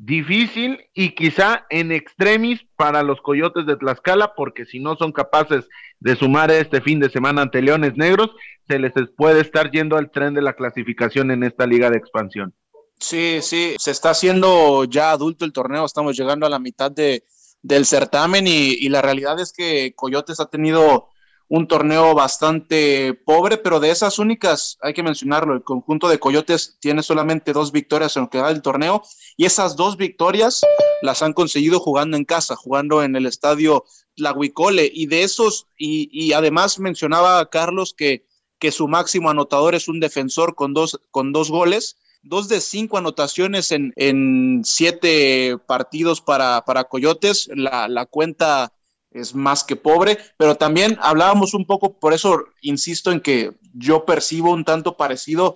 difícil 0.05 0.79
y 0.93 1.15
quizá 1.15 1.65
en 1.69 1.91
extremis 1.91 2.61
para 2.75 3.03
los 3.03 3.19
Coyotes 3.21 3.65
de 3.65 3.75
Tlaxcala, 3.75 4.33
porque 4.35 4.65
si 4.65 4.79
no 4.79 4.95
son 4.95 5.11
capaces 5.11 5.67
de 5.99 6.15
sumar 6.15 6.51
este 6.51 6.81
fin 6.81 6.99
de 6.99 7.09
semana 7.09 7.41
ante 7.41 7.61
Leones 7.61 7.97
Negros, 7.97 8.31
se 8.67 8.79
les 8.79 8.93
puede 9.17 9.41
estar 9.41 9.71
yendo 9.71 9.97
al 9.97 10.11
tren 10.11 10.33
de 10.33 10.41
la 10.41 10.53
clasificación 10.53 11.31
en 11.31 11.43
esta 11.43 11.65
liga 11.65 11.89
de 11.89 11.97
expansión. 11.97 12.53
Sí, 12.99 13.39
sí, 13.41 13.75
se 13.77 13.91
está 13.91 14.11
haciendo 14.11 14.85
ya 14.85 15.11
adulto 15.11 15.43
el 15.43 15.53
torneo, 15.53 15.85
estamos 15.85 16.15
llegando 16.17 16.45
a 16.45 16.49
la 16.49 16.59
mitad 16.59 16.91
de, 16.91 17.23
del 17.61 17.85
certamen 17.85 18.47
y, 18.47 18.73
y 18.73 18.89
la 18.89 19.01
realidad 19.01 19.39
es 19.39 19.51
que 19.51 19.93
Coyotes 19.95 20.39
ha 20.39 20.45
tenido 20.45 21.09
un 21.47 21.67
torneo 21.67 22.15
bastante 22.15 23.13
pobre, 23.13 23.57
pero 23.57 23.79
de 23.79 23.91
esas 23.91 24.17
únicas, 24.17 24.77
hay 24.81 24.93
que 24.93 25.03
mencionarlo, 25.03 25.53
el 25.53 25.63
conjunto 25.63 26.07
de 26.07 26.19
Coyotes 26.19 26.77
tiene 26.79 27.03
solamente 27.03 27.53
dos 27.53 27.71
victorias 27.71 28.15
en 28.15 28.23
lo 28.23 28.29
que 28.29 28.39
da 28.39 28.49
el 28.49 28.61
torneo 28.61 29.03
y 29.37 29.45
esas 29.45 29.75
dos 29.75 29.95
victorias 29.95 30.61
las 31.01 31.21
han 31.21 31.33
conseguido 31.33 31.79
jugando 31.79 32.17
en 32.17 32.25
casa, 32.25 32.55
jugando 32.55 33.03
en 33.03 33.15
el 33.15 33.27
estadio 33.27 33.85
Tlahuicole 34.15 34.89
y 34.91 35.05
de 35.05 35.23
esos, 35.23 35.67
y, 35.77 36.33
además 36.33 36.79
mencionaba 36.79 37.49
Carlos 37.49 37.93
que, 37.95 38.25
que 38.59 38.71
su 38.71 38.87
máximo 38.87 39.29
anotador 39.29 39.75
es 39.75 39.87
un 39.87 39.99
defensor 39.99 40.55
con 40.55 40.73
dos, 40.73 40.99
con 41.11 41.31
dos 41.31 41.51
goles, 41.51 41.97
dos 42.23 42.47
de 42.47 42.59
cinco 42.59 42.97
anotaciones 42.97 43.71
en, 43.71 43.93
en 43.97 44.61
siete 44.63 45.57
partidos 45.67 46.21
para, 46.21 46.65
para 46.65 46.85
Coyotes, 46.85 47.49
la 47.53 48.07
cuenta 48.07 48.71
es 49.15 49.33
más 49.33 49.63
que 49.63 49.77
pobre, 49.77 50.17
pero 50.37 50.55
también 50.55 50.97
hablábamos 51.01 51.53
un 51.53 51.65
poco, 51.65 51.97
por 51.97 52.13
eso 52.13 52.45
insisto 52.61 53.11
en 53.11 53.21
que 53.21 53.53
yo 53.73 54.05
percibo 54.05 54.51
un 54.51 54.65
tanto 54.65 54.97
parecido 54.97 55.55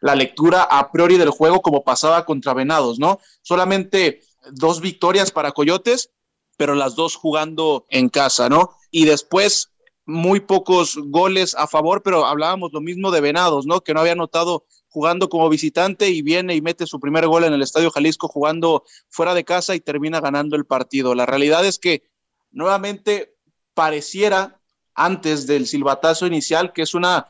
la 0.00 0.14
lectura 0.14 0.62
a 0.62 0.92
priori 0.92 1.16
del 1.16 1.30
juego 1.30 1.62
como 1.62 1.82
pasaba 1.82 2.24
contra 2.26 2.54
Venados, 2.54 2.98
¿no? 2.98 3.18
Solamente 3.42 4.20
dos 4.52 4.80
victorias 4.80 5.30
para 5.30 5.52
Coyotes, 5.52 6.10
pero 6.56 6.74
las 6.74 6.94
dos 6.94 7.16
jugando 7.16 7.86
en 7.88 8.10
casa, 8.10 8.48
¿no? 8.48 8.70
Y 8.90 9.06
después 9.06 9.70
muy 10.04 10.40
pocos 10.40 10.96
goles 10.96 11.54
a 11.54 11.66
favor, 11.66 12.02
pero 12.02 12.26
hablábamos 12.26 12.72
lo 12.72 12.80
mismo 12.80 13.10
de 13.10 13.22
Venados, 13.22 13.66
¿no? 13.66 13.80
Que 13.80 13.94
no 13.94 14.00
había 14.00 14.14
notado 14.14 14.66
jugando 14.88 15.28
como 15.28 15.48
visitante 15.48 16.10
y 16.10 16.22
viene 16.22 16.54
y 16.54 16.60
mete 16.60 16.86
su 16.86 17.00
primer 17.00 17.26
gol 17.26 17.44
en 17.44 17.54
el 17.54 17.62
Estadio 17.62 17.90
Jalisco 17.90 18.28
jugando 18.28 18.84
fuera 19.08 19.34
de 19.34 19.44
casa 19.44 19.74
y 19.74 19.80
termina 19.80 20.20
ganando 20.20 20.56
el 20.56 20.66
partido. 20.66 21.14
La 21.14 21.26
realidad 21.26 21.64
es 21.64 21.78
que 21.78 22.02
nuevamente 22.50 23.36
pareciera 23.74 24.60
antes 24.94 25.46
del 25.46 25.66
silbatazo 25.66 26.26
inicial 26.26 26.72
que 26.72 26.82
es 26.82 26.94
una 26.94 27.28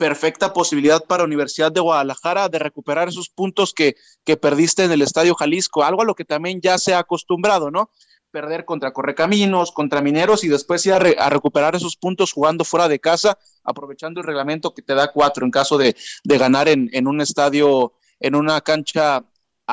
perfecta 0.00 0.54
posibilidad 0.54 1.04
para 1.04 1.24
Universidad 1.24 1.70
de 1.70 1.80
Guadalajara 1.80 2.48
de 2.48 2.58
recuperar 2.58 3.08
esos 3.08 3.28
puntos 3.28 3.74
que, 3.74 3.96
que 4.24 4.38
perdiste 4.38 4.84
en 4.84 4.92
el 4.92 5.02
Estadio 5.02 5.34
Jalisco, 5.34 5.84
algo 5.84 6.00
a 6.00 6.06
lo 6.06 6.14
que 6.14 6.24
también 6.24 6.62
ya 6.62 6.78
se 6.78 6.94
ha 6.94 7.00
acostumbrado, 7.00 7.70
¿no? 7.70 7.90
Perder 8.30 8.64
contra 8.64 8.94
Correcaminos, 8.94 9.72
contra 9.72 10.00
Mineros 10.00 10.42
y 10.42 10.48
después 10.48 10.86
ir 10.86 10.94
a, 10.94 11.28
recuperar 11.28 11.76
esos 11.76 11.96
puntos 11.96 12.32
jugando 12.32 12.64
fuera 12.64 12.88
de 12.88 12.98
casa, 12.98 13.36
aprovechando 13.62 14.20
el 14.20 14.26
reglamento 14.26 14.72
que 14.72 14.80
te 14.80 14.94
da 14.94 15.12
cuatro 15.12 15.44
en 15.44 15.50
caso 15.50 15.76
de, 15.76 15.94
de 16.24 16.38
ganar 16.38 16.68
en, 16.68 16.88
en 16.94 17.06
un 17.06 17.20
estadio, 17.20 17.92
en 18.20 18.36
una 18.36 18.62
cancha 18.62 19.22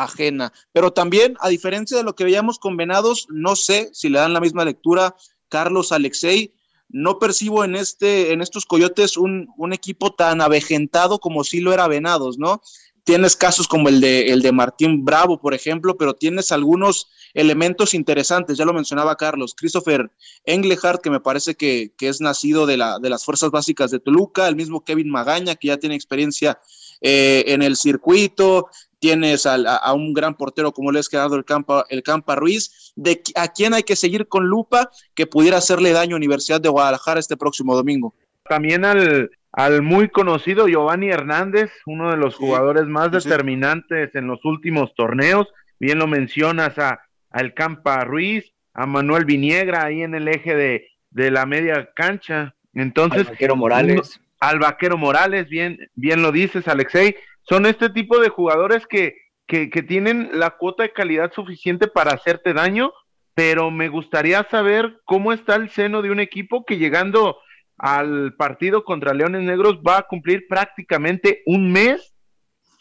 ajena. 0.03 0.53
Pero 0.71 0.91
también, 0.91 1.35
a 1.39 1.49
diferencia 1.49 1.97
de 1.97 2.03
lo 2.03 2.15
que 2.15 2.23
veíamos 2.23 2.59
con 2.59 2.77
Venados, 2.77 3.27
no 3.29 3.55
sé 3.55 3.89
si 3.93 4.09
le 4.09 4.19
dan 4.19 4.33
la 4.33 4.41
misma 4.41 4.65
lectura 4.65 5.15
Carlos 5.49 5.91
Alexei. 5.91 6.53
No 6.89 7.19
percibo 7.19 7.65
en, 7.65 7.75
este, 7.75 8.31
en 8.31 8.41
estos 8.41 8.65
coyotes 8.65 9.17
un, 9.17 9.49
equipo 9.73 10.13
tan 10.13 10.41
avejentado 10.41 11.19
como 11.19 11.43
si 11.43 11.59
lo 11.59 11.73
era 11.73 11.87
Venados, 11.87 12.37
¿no? 12.37 12.61
tienes 13.03 13.37
casos 13.37 13.69
como 13.69 13.87
el 13.87 14.01
de, 14.01 14.33
el 14.33 14.41
de 14.41 14.51
Martín 14.51 15.05
Bravo, 15.05 15.39
por 15.39 15.53
ejemplo, 15.53 15.97
pero 15.97 16.13
tienes 16.13 16.51
algunos 16.51 17.07
elementos 17.33 17.93
interesantes, 17.93 18.57
ya 18.57 18.65
lo 18.65 18.73
mencionaba 18.73 19.15
Carlos, 19.15 19.55
Christopher 19.55 20.11
Englehart, 20.43 21.01
que 21.01 21.09
me 21.09 21.21
parece 21.21 21.55
que, 21.55 21.93
es 21.97 22.19
nacido 22.19 22.65
de, 22.65 22.75
la, 22.75 22.99
de 22.99 23.09
las 23.09 23.23
fuerzas 23.23 23.49
básicas 23.49 23.91
de 23.91 24.01
Toluca, 24.01 24.49
el 24.49 24.57
mismo 24.57 24.83
Kevin 24.83 25.09
Magaña, 25.09 25.55
que 25.55 25.69
ya 25.69 25.77
tiene 25.77 25.95
experiencia 25.95 26.59
eh, 27.01 27.43
en 27.47 27.61
el 27.61 27.75
circuito, 27.75 28.69
tienes 28.99 29.45
a, 29.45 29.93
un 29.93 30.13
gran 30.13 30.35
portero 30.35 30.71
como 30.71 30.91
le 30.91 30.99
es 30.99 31.09
quedado 31.09 31.35
el 31.35 31.45
Campa, 31.45 31.85
el 31.89 32.03
Campa 32.03 32.35
Ruiz, 32.35 32.93
de 32.95 33.21
a 33.35 33.49
quién 33.49 33.73
hay 33.73 33.83
que 33.83 33.95
seguir 33.95 34.27
con 34.27 34.47
lupa 34.47 34.89
que 35.13 35.27
pudiera 35.27 35.57
hacerle 35.57 35.91
daño 35.91 36.15
a 36.15 36.17
Universidad 36.17 36.61
de 36.61 36.69
Guadalajara 36.69 37.19
este 37.19 37.37
próximo 37.37 37.75
domingo. 37.75 38.15
También 38.43 38.85
al, 38.85 39.29
al 39.51 39.81
muy 39.81 40.09
conocido 40.09 40.67
Giovanni 40.67 41.09
Hernández, 41.09 41.71
uno 41.85 42.11
de 42.11 42.17
los 42.17 42.35
jugadores 42.35 42.85
más 42.85 43.11
determinantes 43.11 44.15
en 44.15 44.27
los 44.27 44.43
últimos 44.45 44.93
torneos. 44.95 45.47
Bien 45.79 45.99
lo 45.99 46.07
mencionas 46.07 46.77
a, 46.79 47.01
al 47.29 47.53
Campa 47.53 48.03
Ruiz, 48.03 48.51
a 48.73 48.85
Manuel 48.85 49.25
Viniegra 49.25 49.85
ahí 49.85 50.01
en 50.01 50.15
el 50.15 50.27
eje 50.27 50.55
de, 50.55 50.87
de 51.11 51.31
la 51.31 51.45
media 51.45 51.89
cancha. 51.95 52.55
Entonces, 52.73 53.27
Morales. 53.55 54.19
Al 54.39 54.59
vaquero 54.59 54.97
Morales, 54.97 55.49
bien, 55.49 55.77
bien 55.95 56.21
lo 56.21 56.31
dices, 56.31 56.67
Alexei. 56.67 57.15
Son 57.41 57.65
este 57.65 57.89
tipo 57.89 58.19
de 58.19 58.29
jugadores 58.29 58.85
que, 58.87 59.15
que, 59.47 59.69
que 59.69 59.83
tienen 59.83 60.29
la 60.33 60.51
cuota 60.51 60.83
de 60.83 60.93
calidad 60.93 61.31
suficiente 61.33 61.87
para 61.87 62.11
hacerte 62.11 62.53
daño, 62.53 62.91
pero 63.33 63.71
me 63.71 63.89
gustaría 63.89 64.43
saber 64.49 64.99
cómo 65.05 65.33
está 65.33 65.55
el 65.55 65.69
seno 65.69 66.01
de 66.01 66.11
un 66.11 66.19
equipo 66.19 66.65
que 66.65 66.77
llegando 66.77 67.37
al 67.77 68.33
partido 68.35 68.83
contra 68.83 69.13
Leones 69.13 69.43
Negros 69.43 69.79
va 69.87 69.99
a 69.99 70.03
cumplir 70.03 70.47
prácticamente 70.47 71.43
un 71.45 71.71
mes 71.71 72.15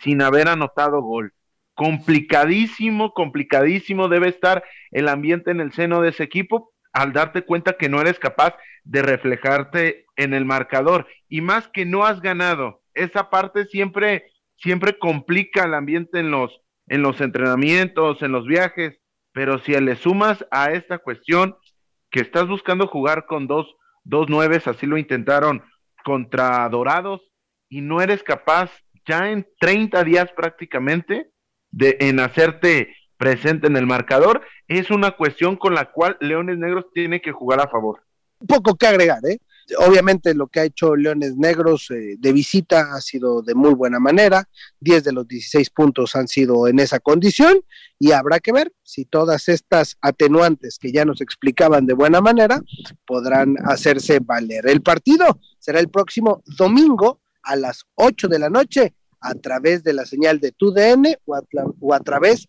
sin 0.01 0.23
haber 0.23 0.49
anotado 0.49 1.03
gol. 1.03 1.33
Complicadísimo, 1.75 3.13
complicadísimo 3.13 4.09
debe 4.09 4.29
estar 4.29 4.65
el 4.91 5.09
ambiente 5.09 5.51
en 5.51 5.61
el 5.61 5.73
seno 5.73 6.01
de 6.01 6.09
ese 6.11 6.23
equipo 6.23 6.73
al 6.97 7.13
darte 7.13 7.43
cuenta 7.43 7.77
que 7.77 7.91
no 7.91 8.01
eres 8.01 8.19
capaz 8.19 8.57
de 8.83 9.03
reflejarte 9.03 10.07
en 10.17 10.33
el 10.33 10.47
marcador 10.47 11.07
y 11.29 11.43
más 11.43 11.69
que 11.69 11.85
no 11.85 12.07
has 12.07 12.23
ganado. 12.23 12.81
Esa 12.95 13.29
parte 13.29 13.67
siempre 13.67 14.31
siempre 14.57 14.99
complica 14.99 15.65
el 15.65 15.75
ambiente 15.75 16.19
en 16.19 16.31
los 16.31 16.59
en 16.89 17.03
los 17.03 17.21
entrenamientos, 17.21 18.23
en 18.23 18.33
los 18.33 18.47
viajes, 18.47 18.99
pero 19.33 19.59
si 19.59 19.79
le 19.79 19.97
sumas 19.97 20.47
a 20.51 20.71
esta 20.71 20.97
cuestión 20.99 21.57
que 22.11 22.21
estás 22.21 22.49
buscando 22.49 22.87
jugar 22.87 23.27
con 23.27 23.47
dos 23.47 23.67
dos 24.05 24.31
nueves, 24.31 24.67
así 24.67 24.87
lo 24.87 24.97
intentaron 24.97 25.63
contra 26.03 26.67
Dorados, 26.71 27.21
y 27.69 27.83
no 27.83 28.01
eres 28.01 28.23
capaz 28.23 28.71
ya 29.07 29.31
en 29.31 29.47
30 29.61 30.03
días 30.03 30.33
prácticamente 30.35 31.31
de 31.71 31.99
en 32.01 32.21
hacerte 32.21 32.97
presente 33.19 33.67
en 33.67 33.77
el 33.77 33.87
marcador, 33.87 34.41
es 34.69 34.91
una 34.91 35.13
cuestión 35.13 35.57
con 35.57 35.75
la 35.75 35.91
cual 35.91 36.17
Leones 36.21 36.59
Negros 36.59 36.87
tiene 36.93 37.21
que 37.21 37.33
jugar 37.33 37.61
a 37.61 37.69
favor. 37.69 38.03
Poco 38.47 38.75
que 38.75 38.87
agregar, 38.87 39.25
¿eh? 39.27 39.39
Obviamente 39.79 40.33
lo 40.35 40.47
que 40.47 40.61
ha 40.61 40.65
hecho 40.65 40.95
Leones 40.95 41.37
Negros 41.37 41.91
eh, 41.91 42.17
de 42.19 42.33
visita 42.33 42.95
ha 42.95 43.01
sido 43.01 43.43
de 43.43 43.55
muy 43.55 43.75
buena 43.75 43.99
manera, 43.99 44.49
10 44.81 45.03
de 45.03 45.13
los 45.13 45.27
16 45.27 45.71
puntos 45.71 46.15
han 46.15 46.29
sido 46.29 46.69
en 46.69 46.79
esa 46.79 47.01
condición 47.01 47.61
y 47.99 48.13
habrá 48.13 48.39
que 48.39 48.53
ver 48.53 48.73
si 48.85 49.07
todas 49.07 49.49
estas 49.49 49.97
atenuantes 50.01 50.79
que 50.79 50.93
ya 50.93 51.05
nos 51.05 51.21
explicaban 51.21 51.87
de 51.87 51.95
buena 51.95 52.21
manera 52.21 52.61
podrán 53.05 53.57
hacerse 53.65 54.21
valer. 54.21 54.69
El 54.69 54.83
partido 54.83 55.41
será 55.59 55.81
el 55.81 55.89
próximo 55.89 56.45
domingo 56.57 57.21
a 57.43 57.57
las 57.57 57.85
8 57.97 58.29
de 58.29 58.39
la 58.39 58.51
noche 58.51 58.95
a 59.27 59.35
través 59.35 59.83
de 59.83 59.93
la 59.93 60.07
señal 60.07 60.41
de 60.41 60.53
TUDN 60.53 61.17
o 61.25 61.35
a, 61.35 61.43
o 61.81 61.95
a 61.95 62.01
través 62.01 62.47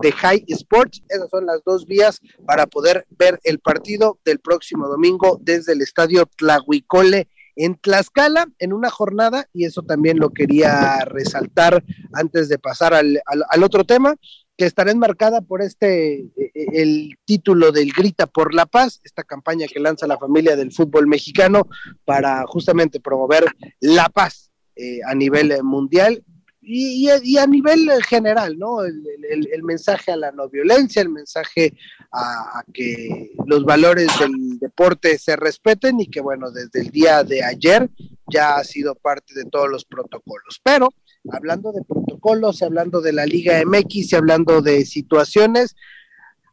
de 0.00 0.12
High 0.12 0.44
Sports. 0.48 1.02
Esas 1.08 1.28
son 1.30 1.46
las 1.46 1.62
dos 1.64 1.86
vías 1.86 2.20
para 2.46 2.66
poder 2.66 3.06
ver 3.18 3.40
el 3.44 3.58
partido 3.58 4.18
del 4.24 4.40
próximo 4.40 4.88
domingo 4.88 5.38
desde 5.42 5.72
el 5.72 5.82
estadio 5.82 6.26
Tlahuicole 6.36 7.28
en 7.56 7.76
Tlaxcala 7.76 8.48
en 8.58 8.72
una 8.72 8.90
jornada, 8.90 9.48
y 9.52 9.64
eso 9.64 9.82
también 9.82 10.18
lo 10.18 10.30
quería 10.30 11.04
resaltar 11.04 11.84
antes 12.12 12.48
de 12.48 12.58
pasar 12.58 12.94
al, 12.94 13.20
al, 13.26 13.62
otro 13.62 13.84
tema, 13.84 14.16
que 14.56 14.66
estará 14.66 14.90
enmarcada 14.90 15.40
por 15.40 15.62
este, 15.62 16.14
e, 16.14 16.30
e, 16.36 16.82
el 16.82 17.16
título 17.24 17.70
del 17.70 17.92
Grita 17.92 18.26
por 18.26 18.54
la 18.54 18.66
Paz, 18.66 19.00
esta 19.04 19.22
campaña 19.22 19.66
que 19.72 19.78
lanza 19.78 20.08
la 20.08 20.18
familia 20.18 20.56
del 20.56 20.72
fútbol 20.72 21.06
mexicano 21.06 21.68
para 22.04 22.44
justamente 22.46 22.98
promover 22.98 23.44
la 23.80 24.08
paz 24.08 24.50
eh, 24.76 25.00
a 25.06 25.14
nivel 25.14 25.62
mundial 25.62 26.24
y, 26.66 27.36
a 27.36 27.46
nivel 27.46 27.90
general, 28.08 28.58
¿no? 28.58 28.82
El, 28.84 29.62
mensaje 29.62 30.12
a 30.12 30.16
la 30.16 30.32
no 30.32 30.48
violencia, 30.48 31.02
el 31.02 31.10
mensaje 31.10 31.74
a, 32.10 32.62
que 32.72 33.32
los 33.46 33.64
valores 33.64 34.08
del 34.18 34.58
deporte 34.58 35.18
se 35.18 35.36
respeten 35.36 36.00
y 36.00 36.06
que, 36.06 36.20
bueno, 36.20 36.50
desde 36.50 36.80
el 36.80 36.90
día 36.90 37.22
de 37.22 37.44
ayer 37.44 37.90
ya 38.32 38.56
ha 38.56 38.64
sido 38.64 38.94
parte 38.94 39.34
de 39.34 39.44
todos 39.44 39.68
los 39.68 39.84
protocolos. 39.84 40.60
Pero 40.62 40.88
hablando 41.30 41.72
de 41.72 41.82
protocolos, 41.82 42.62
hablando 42.62 43.00
de 43.00 43.12
la 43.12 43.26
Liga 43.26 43.62
MX 43.64 44.12
y 44.12 44.16
hablando 44.16 44.62
de 44.62 44.86
situaciones, 44.86 45.76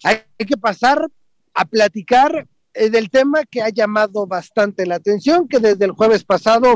hay 0.03 0.23
que 0.37 0.57
pasar 0.57 1.07
a 1.53 1.65
platicar 1.65 2.47
eh, 2.73 2.89
del 2.89 3.09
tema 3.09 3.43
que 3.45 3.61
ha 3.61 3.69
llamado 3.69 4.25
bastante 4.27 4.85
la 4.85 4.95
atención, 4.95 5.47
que 5.47 5.59
desde 5.59 5.85
el 5.85 5.91
jueves 5.91 6.23
pasado 6.23 6.75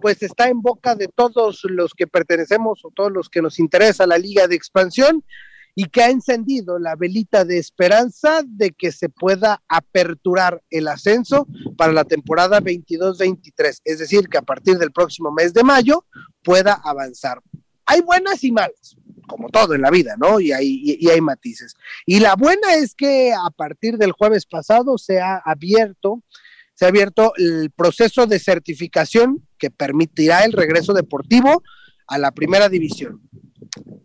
pues 0.00 0.22
está 0.22 0.48
en 0.48 0.62
boca 0.62 0.94
de 0.94 1.08
todos 1.08 1.62
los 1.64 1.94
que 1.94 2.06
pertenecemos 2.06 2.84
o 2.84 2.90
todos 2.94 3.12
los 3.12 3.28
que 3.28 3.42
nos 3.42 3.58
interesa 3.58 4.06
la 4.06 4.18
liga 4.18 4.48
de 4.48 4.56
expansión 4.56 5.24
y 5.74 5.86
que 5.86 6.02
ha 6.02 6.10
encendido 6.10 6.78
la 6.78 6.96
velita 6.96 7.44
de 7.44 7.58
esperanza 7.58 8.42
de 8.44 8.72
que 8.72 8.92
se 8.92 9.08
pueda 9.08 9.62
aperturar 9.68 10.62
el 10.70 10.88
ascenso 10.88 11.46
para 11.76 11.92
la 11.92 12.04
temporada 12.04 12.60
22-23, 12.60 13.80
es 13.84 13.98
decir, 13.98 14.28
que 14.28 14.38
a 14.38 14.42
partir 14.42 14.76
del 14.78 14.92
próximo 14.92 15.32
mes 15.32 15.54
de 15.54 15.64
mayo 15.64 16.04
pueda 16.42 16.74
avanzar. 16.84 17.40
Hay 17.86 18.02
buenas 18.02 18.44
y 18.44 18.52
malas, 18.52 18.96
como 19.26 19.48
todo 19.48 19.74
en 19.74 19.80
la 19.80 19.90
vida, 19.90 20.14
¿no? 20.18 20.40
Y 20.40 20.52
hay, 20.52 20.82
y 20.82 21.08
hay 21.08 21.20
matices. 21.20 21.74
Y 22.04 22.20
la 22.20 22.36
buena 22.36 22.74
es 22.74 22.94
que 22.94 23.32
a 23.32 23.50
partir 23.50 23.96
del 23.96 24.12
jueves 24.12 24.44
pasado 24.46 24.98
se 24.98 25.20
ha 25.20 25.38
abierto 25.38 26.22
se 26.74 26.84
ha 26.84 26.88
abierto 26.88 27.32
el 27.36 27.70
proceso 27.70 28.26
de 28.26 28.38
certificación 28.38 29.46
que 29.58 29.70
permitirá 29.70 30.44
el 30.44 30.52
regreso 30.52 30.92
deportivo 30.92 31.62
a 32.06 32.18
la 32.18 32.32
primera 32.32 32.68
división. 32.68 33.20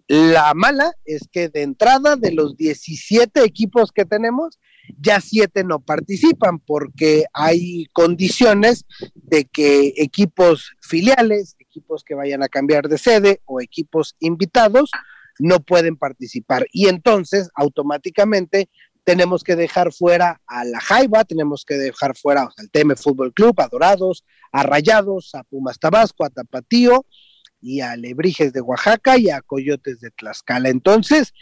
La 0.08 0.54
mala 0.54 0.94
es 1.04 1.28
que 1.30 1.50
de 1.50 1.64
entrada 1.64 2.16
de 2.16 2.32
los 2.32 2.56
17 2.56 3.44
equipos 3.44 3.92
que 3.92 4.06
tenemos, 4.06 4.60
ya 4.98 5.20
7 5.20 5.66
no 5.66 5.80
participan 5.82 6.60
porque 6.60 7.26
hay 7.34 7.88
condiciones 7.92 8.86
de 9.16 9.46
que 9.46 9.94
equipos 9.98 10.72
filiales, 10.82 11.58
equipos 11.60 12.06
que 12.06 12.16
vayan 12.16 12.42
a 12.42 12.48
cambiar 12.48 12.88
de 12.88 12.98
sede 12.98 13.42
o 13.46 13.60
equipos 13.60 14.16
invitados 14.20 14.92
no 15.40 15.60
pueden 15.60 15.98
participar. 15.98 16.68
Y 16.72 16.88
entonces 16.88 17.50
automáticamente 17.54 18.70
tenemos 19.08 19.46
que 19.46 19.56
dejar 19.56 19.94
fuera 19.94 20.42
a 20.46 20.66
la 20.66 20.82
Jaiba, 20.82 21.24
tenemos 21.24 21.64
que 21.64 21.76
dejar 21.76 22.18
fuera 22.18 22.50
al 22.58 22.70
TM 22.70 22.94
Fútbol 22.98 23.34
Club, 23.34 23.58
a 23.62 23.70
Dorados, 23.70 24.26
a 24.52 24.64
Rayados, 24.64 25.34
a 25.34 25.46
Pumas 25.46 25.80
Tabasco, 25.80 26.26
a 26.26 26.30
Tapatío 26.30 27.06
y 27.62 27.80
a 27.80 27.96
Lebrijes 27.96 28.52
de 28.52 28.60
Oaxaca 28.60 29.18
y 29.18 29.30
a 29.30 29.40
Coyotes 29.40 30.02
de 30.02 30.12
Tlaxcala. 30.12 30.68
Entonces, 30.68 31.34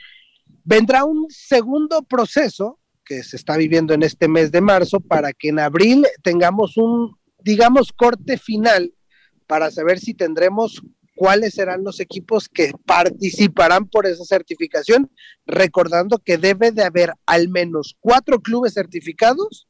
vendrá 0.64 1.06
un 1.06 1.26
segundo 1.30 2.04
proceso 2.04 2.80
que 3.04 3.24
se 3.24 3.36
está 3.36 3.58
viviendo 3.58 3.96
en 3.96 4.04
este 4.04 4.28
mes 4.28 4.52
de 4.52 4.62
marzo 4.62 5.00
para 5.00 5.34
que 5.34 5.50
en 5.50 5.58
abril 5.58 6.06
tengamos 6.22 6.78
un, 6.78 7.18
digamos, 7.40 7.92
corte 7.92 8.38
final 8.38 8.94
para 9.48 9.72
saber 9.72 10.00
si 10.00 10.14
tendremos 10.14 10.84
cuáles 11.16 11.56
serán 11.56 11.84
los 11.84 12.00
equipos 12.00 12.50
que 12.50 12.74
participarán 12.86 13.88
por 13.88 14.06
esa 14.06 14.26
certificación, 14.26 15.10
recordando 15.46 16.20
que 16.20 16.38
debe 16.38 16.72
de 16.72 16.84
haber 16.84 17.14
al 17.26 17.50
menos 17.50 17.96
cuatro 18.00 18.42
clubes 18.42 18.74
certificados 18.74 19.68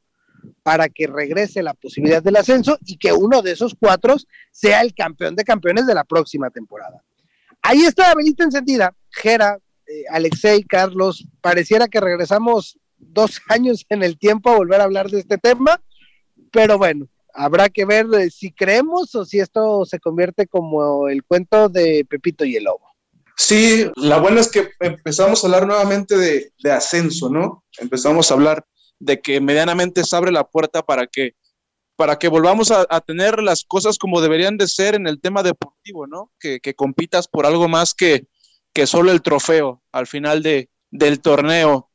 para 0.64 0.90
que 0.90 1.08
regrese 1.08 1.64
la 1.64 1.74
posibilidad 1.74 2.22
del 2.22 2.36
ascenso 2.36 2.78
y 2.86 2.98
que 2.98 3.14
uno 3.14 3.42
de 3.42 3.52
esos 3.52 3.76
cuatro 3.80 4.16
sea 4.52 4.82
el 4.82 4.94
campeón 4.94 5.36
de 5.36 5.44
campeones 5.44 5.86
de 5.88 5.94
la 5.94 6.04
próxima 6.04 6.50
temporada. 6.50 7.04
Ahí 7.62 7.82
está 7.84 8.10
la 8.10 8.16
velita 8.16 8.44
encendida. 8.44 8.96
Jera, 9.10 9.58
eh, 9.88 10.04
Alexei, 10.12 10.64
Carlos, 10.64 11.28
pareciera 11.42 11.88
que 11.88 12.00
regresamos 12.00 12.78
dos 12.98 13.42
años 13.50 13.86
en 13.90 14.04
el 14.04 14.18
tiempo 14.18 14.50
a 14.50 14.58
volver 14.58 14.82
a 14.82 14.86
hablar 14.86 15.10
de 15.10 15.20
este 15.20 15.38
tema, 15.38 15.82
pero 16.52 16.78
bueno, 16.78 17.08
habrá 17.36 17.70
que 17.70 17.86
ver 17.86 18.08
si 18.32 18.52
creemos 18.52 19.14
o 19.16 19.26
si 19.26 19.40
esto 19.40 19.86
se 19.86 20.00
convierte 20.00 20.48
como 20.48 21.08
el 21.10 21.24
cuento 21.24 21.70
de 21.70 22.06
Pepito 22.10 22.46
y 22.46 22.56
el 22.56 22.64
Lobo. 22.64 22.96
Sí, 23.38 23.92
la 23.98 24.18
buena 24.18 24.40
es 24.40 24.50
que 24.50 24.70
empezamos 24.80 25.44
a 25.44 25.48
hablar 25.48 25.68
nuevamente 25.68 26.18
de, 26.18 26.54
de, 26.64 26.72
ascenso, 26.72 27.30
¿no? 27.30 27.66
Empezamos 27.78 28.32
a 28.32 28.34
hablar 28.34 28.66
de 28.98 29.20
que 29.20 29.42
medianamente 29.42 30.06
se 30.06 30.16
abre 30.16 30.32
la 30.32 30.46
puerta 30.46 30.82
para 30.84 31.06
que 31.06 31.36
para 31.96 32.20
que 32.20 32.28
volvamos 32.28 32.72
a, 32.72 32.86
tener 33.02 33.42
las 33.42 33.64
cosas 33.64 33.98
como 33.98 34.22
deberían 34.22 34.58
de 34.58 34.68
ser 34.68 34.96
en 34.96 35.08
el 35.08 35.22
tema 35.22 35.44
deportivo, 35.44 36.08
¿no? 36.08 36.32
Que, 36.40 36.60
compitas 36.76 37.28
por 37.28 37.46
algo 37.46 37.68
más 37.68 37.94
que, 37.94 38.28
que 38.74 38.86
solo 38.86 39.12
el 39.12 39.22
trofeo 39.22 39.82
al 39.92 40.08
final 40.08 40.44
de, 40.44 40.70
del 40.92 41.22
torneo. 41.22 41.90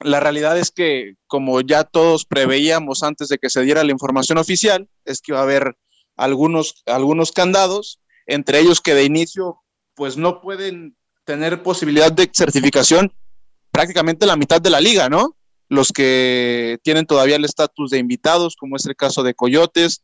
La 0.00 0.20
realidad 0.20 0.58
es 0.58 0.70
que, 0.70 1.14
como 1.26 1.60
ya 1.62 1.84
todos 1.84 2.26
preveíamos 2.26 3.02
antes 3.02 3.28
de 3.28 3.38
que 3.38 3.50
se 3.50 3.62
diera 3.62 3.84
la 3.84 3.92
información 3.92 4.38
oficial, 4.38 4.88
es 5.04 5.20
que 5.20 5.32
va 5.32 5.40
a 5.40 5.44
haber 5.44 5.76
algunos, 6.16 6.82
algunos 6.86 7.32
candados, 7.32 8.00
entre 8.26 8.60
ellos 8.60 8.80
que 8.80 8.94
de 8.94 9.04
inicio, 9.04 9.62
pues 9.94 10.16
no 10.16 10.40
pueden 10.40 10.96
tener 11.24 11.62
posibilidad 11.62 12.12
de 12.12 12.30
certificación 12.32 13.12
prácticamente 13.70 14.26
la 14.26 14.36
mitad 14.36 14.60
de 14.60 14.70
la 14.70 14.80
liga, 14.80 15.08
¿no? 15.08 15.36
Los 15.68 15.92
que 15.92 16.78
tienen 16.82 17.06
todavía 17.06 17.36
el 17.36 17.44
estatus 17.44 17.90
de 17.90 17.98
invitados, 17.98 18.56
como 18.56 18.76
es 18.76 18.86
el 18.86 18.96
caso 18.96 19.22
de 19.22 19.34
Coyotes, 19.34 20.02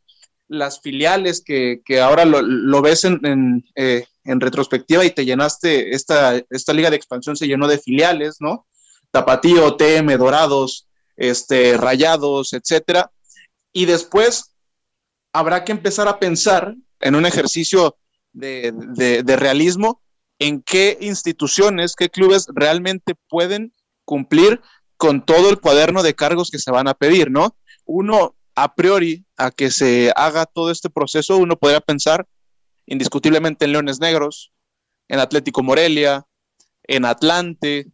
las 0.49 0.81
filiales 0.81 1.43
que, 1.43 1.81
ahora 2.01 2.25
lo, 2.25 2.83
ves 2.83 3.05
en, 3.05 3.65
eh, 3.75 4.05
en, 4.25 4.41
retrospectiva 4.41 5.05
y 5.05 5.11
te 5.11 5.25
llenaste, 5.25 5.95
esta, 5.95 6.43
esta 6.51 6.73
liga 6.73 6.91
de 6.91 6.97
expansión 6.97 7.37
se 7.37 7.47
llenó 7.47 7.67
de 7.69 7.79
filiales, 7.79 8.37
¿no? 8.41 8.67
Tapatío, 9.13 9.77
TM, 9.77 10.17
Dorados, 10.17 10.89
este, 11.17 11.77
Rayados, 11.77 12.53
etcétera. 12.55 13.13
Y 13.73 13.85
después 13.85 14.57
habrá 15.33 15.65
que 15.65 15.73
empezar 15.73 16.09
a 16.09 16.19
pensar 16.19 16.75
en 17.01 17.15
un 17.15 17.27
ejercicio 17.27 17.97
de, 18.33 18.73
de, 18.73 19.37
realismo 19.37 20.01
en 20.39 20.63
qué 20.63 20.99
instituciones, 21.01 21.95
qué 21.95 22.09
clubes 22.09 22.47
realmente 22.55 23.15
pueden 23.29 23.73
cumplir 24.05 24.61
con 24.97 25.25
todo 25.25 25.51
el 25.51 25.61
cuaderno 25.61 26.03
de 26.03 26.15
cargos 26.15 26.51
que 26.51 26.59
se 26.59 26.71
van 26.71 26.89
a 26.89 26.95
pedir, 26.95 27.31
¿no? 27.31 27.57
Uno, 27.85 28.35
a 28.55 28.75
priori, 28.75 29.25
a 29.37 29.51
que 29.51 29.71
se 29.71 30.13
haga 30.17 30.47
todo 30.47 30.71
este 30.71 30.91
proceso, 30.91 31.37
uno 31.37 31.57
podría 31.57 31.81
pensar 31.81 32.27
indiscutiblemente 32.87 33.65
en 33.65 33.73
Leones 33.73 34.01
Negros, 34.01 34.53
en 35.09 35.19
Atlético 35.19 35.63
Morelia, 35.63 36.27
en 36.85 37.05
Atlante, 37.05 37.91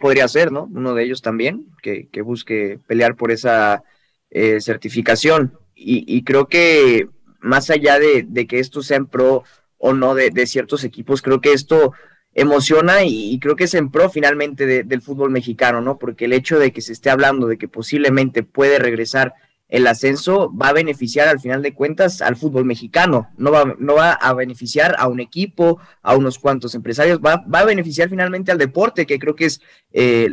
Podría 0.00 0.28
ser, 0.28 0.52
¿no? 0.52 0.64
Uno 0.64 0.94
de 0.94 1.04
ellos 1.04 1.22
también, 1.22 1.66
que, 1.82 2.08
busque 2.22 2.78
pelear 2.86 3.16
por 3.16 3.30
esa 3.30 3.82
eh, 4.30 4.60
certificación. 4.60 5.58
Y, 5.74 6.22
creo 6.24 6.48
que 6.48 7.08
más 7.40 7.70
allá 7.70 7.98
de, 7.98 8.46
que 8.46 8.58
esto 8.58 8.82
sea 8.82 8.96
en 8.96 9.06
pro 9.06 9.44
o 9.78 9.92
no 9.92 10.14
de, 10.14 10.46
ciertos 10.46 10.84
equipos, 10.84 11.22
creo 11.22 11.40
que 11.40 11.52
esto 11.52 11.92
emociona 12.34 13.04
y, 13.04 13.38
creo 13.40 13.56
que 13.56 13.64
es 13.64 13.74
en 13.74 13.90
pro 13.90 14.10
finalmente 14.10 14.84
del 14.84 15.02
fútbol 15.02 15.30
mexicano, 15.30 15.80
¿no? 15.80 15.98
Porque 15.98 16.26
el 16.26 16.32
hecho 16.32 16.58
de 16.58 16.72
que 16.72 16.80
se 16.80 16.92
esté 16.92 17.10
hablando 17.10 17.46
de 17.46 17.58
que 17.58 17.68
posiblemente 17.68 18.42
puede 18.42 18.78
regresar 18.78 19.34
el 19.68 19.86
ascenso 19.86 20.52
va 20.54 20.68
a 20.68 20.72
beneficiar 20.72 21.26
al 21.26 21.40
final 21.40 21.60
de 21.62 21.74
cuentas 21.74 22.22
al 22.22 22.36
fútbol 22.36 22.64
mexicano, 22.64 23.30
no 23.36 23.50
va, 23.50 23.74
no 23.78 23.94
va 23.94 24.12
a 24.12 24.32
beneficiar 24.32 24.94
a 24.98 25.08
un 25.08 25.18
equipo, 25.18 25.80
a 26.02 26.14
unos 26.14 26.38
cuantos 26.38 26.74
empresarios, 26.74 27.18
va, 27.18 27.44
va 27.52 27.60
a 27.60 27.64
beneficiar 27.64 28.08
finalmente 28.08 28.52
al 28.52 28.58
deporte, 28.58 29.06
que 29.06 29.18
creo 29.18 29.34
que 29.34 29.46
es 29.46 29.60
eh, 29.92 30.28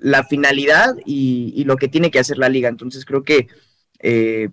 la 0.00 0.24
finalidad 0.24 0.94
y, 1.04 1.64
lo 1.64 1.76
que 1.76 1.88
tiene 1.88 2.12
que 2.12 2.20
hacer 2.20 2.38
la 2.38 2.48
liga. 2.48 2.68
Entonces 2.68 3.04
creo 3.04 3.24
que 3.24 3.48
eh, 3.98 4.50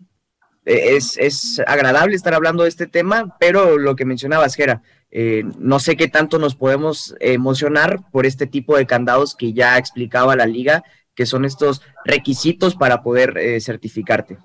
es, 0.66 1.18
es, 1.20 1.62
agradable 1.68 2.16
estar 2.16 2.34
hablando 2.34 2.64
de 2.64 2.70
este 2.70 2.88
tema, 2.88 3.38
pero 3.40 3.78
lo 3.78 3.96
que 3.96 4.06
mencionabas, 4.06 4.56
Gera, 4.56 4.82
eh, 5.12 5.44
no 5.60 5.80
sé 5.80 5.96
qué 5.96 6.08
tanto 6.08 6.40
nos 6.40 6.56
podemos 6.56 7.16
emocionar 7.20 8.00
por 8.12 8.26
este 8.26 8.48
tipo 8.48 8.76
de 8.76 8.88
candados 8.88 9.36
que 9.36 9.54
ya 9.54 9.78
explicaba 9.78 10.36
la 10.36 10.48
liga 10.48 10.84
que 11.16 11.26
son 11.26 11.46
estos 11.46 11.82
requisitos 12.06 12.76
para 12.76 13.04
poder 13.04 13.38
eh, 13.38 13.60
certificarte. 13.60 14.38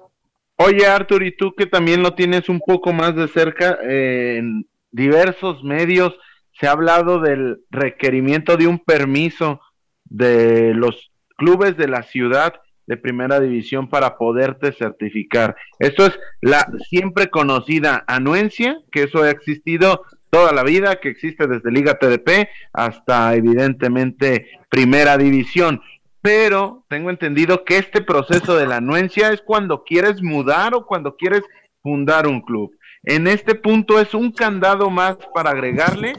Oye, 0.57 0.87
Arthur, 0.87 1.23
y 1.23 1.37
tú 1.37 1.55
que 1.55 1.67
también 1.67 2.03
lo 2.03 2.15
tienes 2.15 2.49
un 2.49 2.61
poco 2.61 2.93
más 2.93 3.15
de 3.15 3.29
cerca, 3.29 3.79
en 3.81 4.67
diversos 4.91 5.63
medios 5.63 6.19
se 6.59 6.67
ha 6.67 6.73
hablado 6.73 7.21
del 7.21 7.61
requerimiento 7.71 8.57
de 8.57 8.67
un 8.67 8.79
permiso 8.79 9.61
de 10.05 10.75
los 10.75 11.13
clubes 11.37 11.77
de 11.77 11.89
la 11.89 12.03
ciudad 12.03 12.55
de 12.87 12.97
primera 12.97 13.39
división 13.39 13.89
para 13.89 14.17
poderte 14.17 14.73
certificar. 14.73 15.57
Esto 15.79 16.07
es 16.07 16.19
la 16.41 16.67
siempre 16.89 17.29
conocida 17.29 18.03
anuencia, 18.09 18.79
que 18.91 19.05
eso 19.05 19.23
ha 19.23 19.31
existido 19.31 20.05
toda 20.31 20.53
la 20.53 20.63
vida, 20.63 20.97
que 20.97 21.11
existe 21.11 21.47
desde 21.47 21.71
Liga 21.71 21.99
TDP 21.99 22.49
hasta 22.73 23.35
evidentemente 23.35 24.51
primera 24.71 25.17
división 25.17 25.83
pero 26.29 26.85
tengo 26.91 27.09
entendido 27.09 27.65
que 27.65 27.79
este 27.79 28.03
proceso 28.03 28.55
de 28.55 28.67
la 28.67 28.77
anuencia 28.77 29.33
es 29.33 29.41
cuando 29.41 29.83
quieres 29.83 30.21
mudar 30.21 30.75
o 30.75 30.85
cuando 30.85 31.17
quieres 31.17 31.41
fundar 31.83 32.27
un 32.27 32.43
club. 32.43 32.71
En 33.03 33.27
este 33.27 33.55
punto 33.55 33.99
es 33.99 34.13
un 34.13 34.31
candado 34.33 34.91
más 34.91 35.17
para 35.33 35.53
agregarle. 35.53 36.13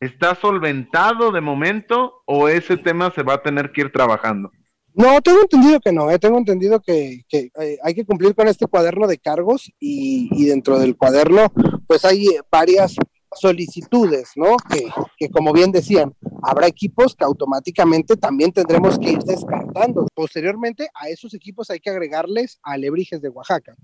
¿Está 0.00 0.34
solventado 0.34 1.30
de 1.30 1.42
momento 1.42 2.22
o 2.24 2.48
ese 2.48 2.78
tema 2.78 3.12
se 3.14 3.22
va 3.22 3.34
a 3.34 3.42
tener 3.42 3.70
que 3.70 3.82
ir 3.82 3.92
trabajando? 3.92 4.50
No, 4.94 5.20
tengo 5.20 5.42
entendido 5.42 5.78
que 5.78 5.92
no, 5.92 6.10
eh. 6.10 6.18
tengo 6.18 6.38
entendido 6.38 6.80
que, 6.80 7.26
eh, 7.30 7.78
hay 7.82 7.94
que 7.94 8.06
cumplir 8.06 8.34
con 8.34 8.48
este 8.48 8.66
cuaderno 8.66 9.06
de 9.06 9.18
cargos 9.18 9.70
y, 9.78 10.30
y, 10.32 10.46
dentro 10.46 10.78
del 10.78 10.96
cuaderno 10.96 11.52
pues 11.86 12.06
hay 12.06 12.28
varias 12.50 12.96
solicitudes, 13.34 14.32
¿no? 14.36 14.56
Que, 14.70 14.86
que, 15.16 15.28
como 15.28 15.52
bien 15.52 15.72
decían, 15.72 16.14
habrá 16.42 16.66
equipos 16.66 17.14
que 17.14 17.24
automáticamente 17.24 18.16
también 18.16 18.52
tendremos 18.52 18.98
que 18.98 19.12
ir 19.12 19.18
descartando. 19.18 20.06
Posteriormente 20.14 20.88
a 20.94 21.08
esos 21.08 21.34
equipos 21.34 21.70
hay 21.70 21.80
que 21.80 21.90
agregarles 21.90 22.58
a 22.62 22.72
Alebrijes 22.72 23.20
de 23.20 23.28
Oaxaca. 23.28 23.74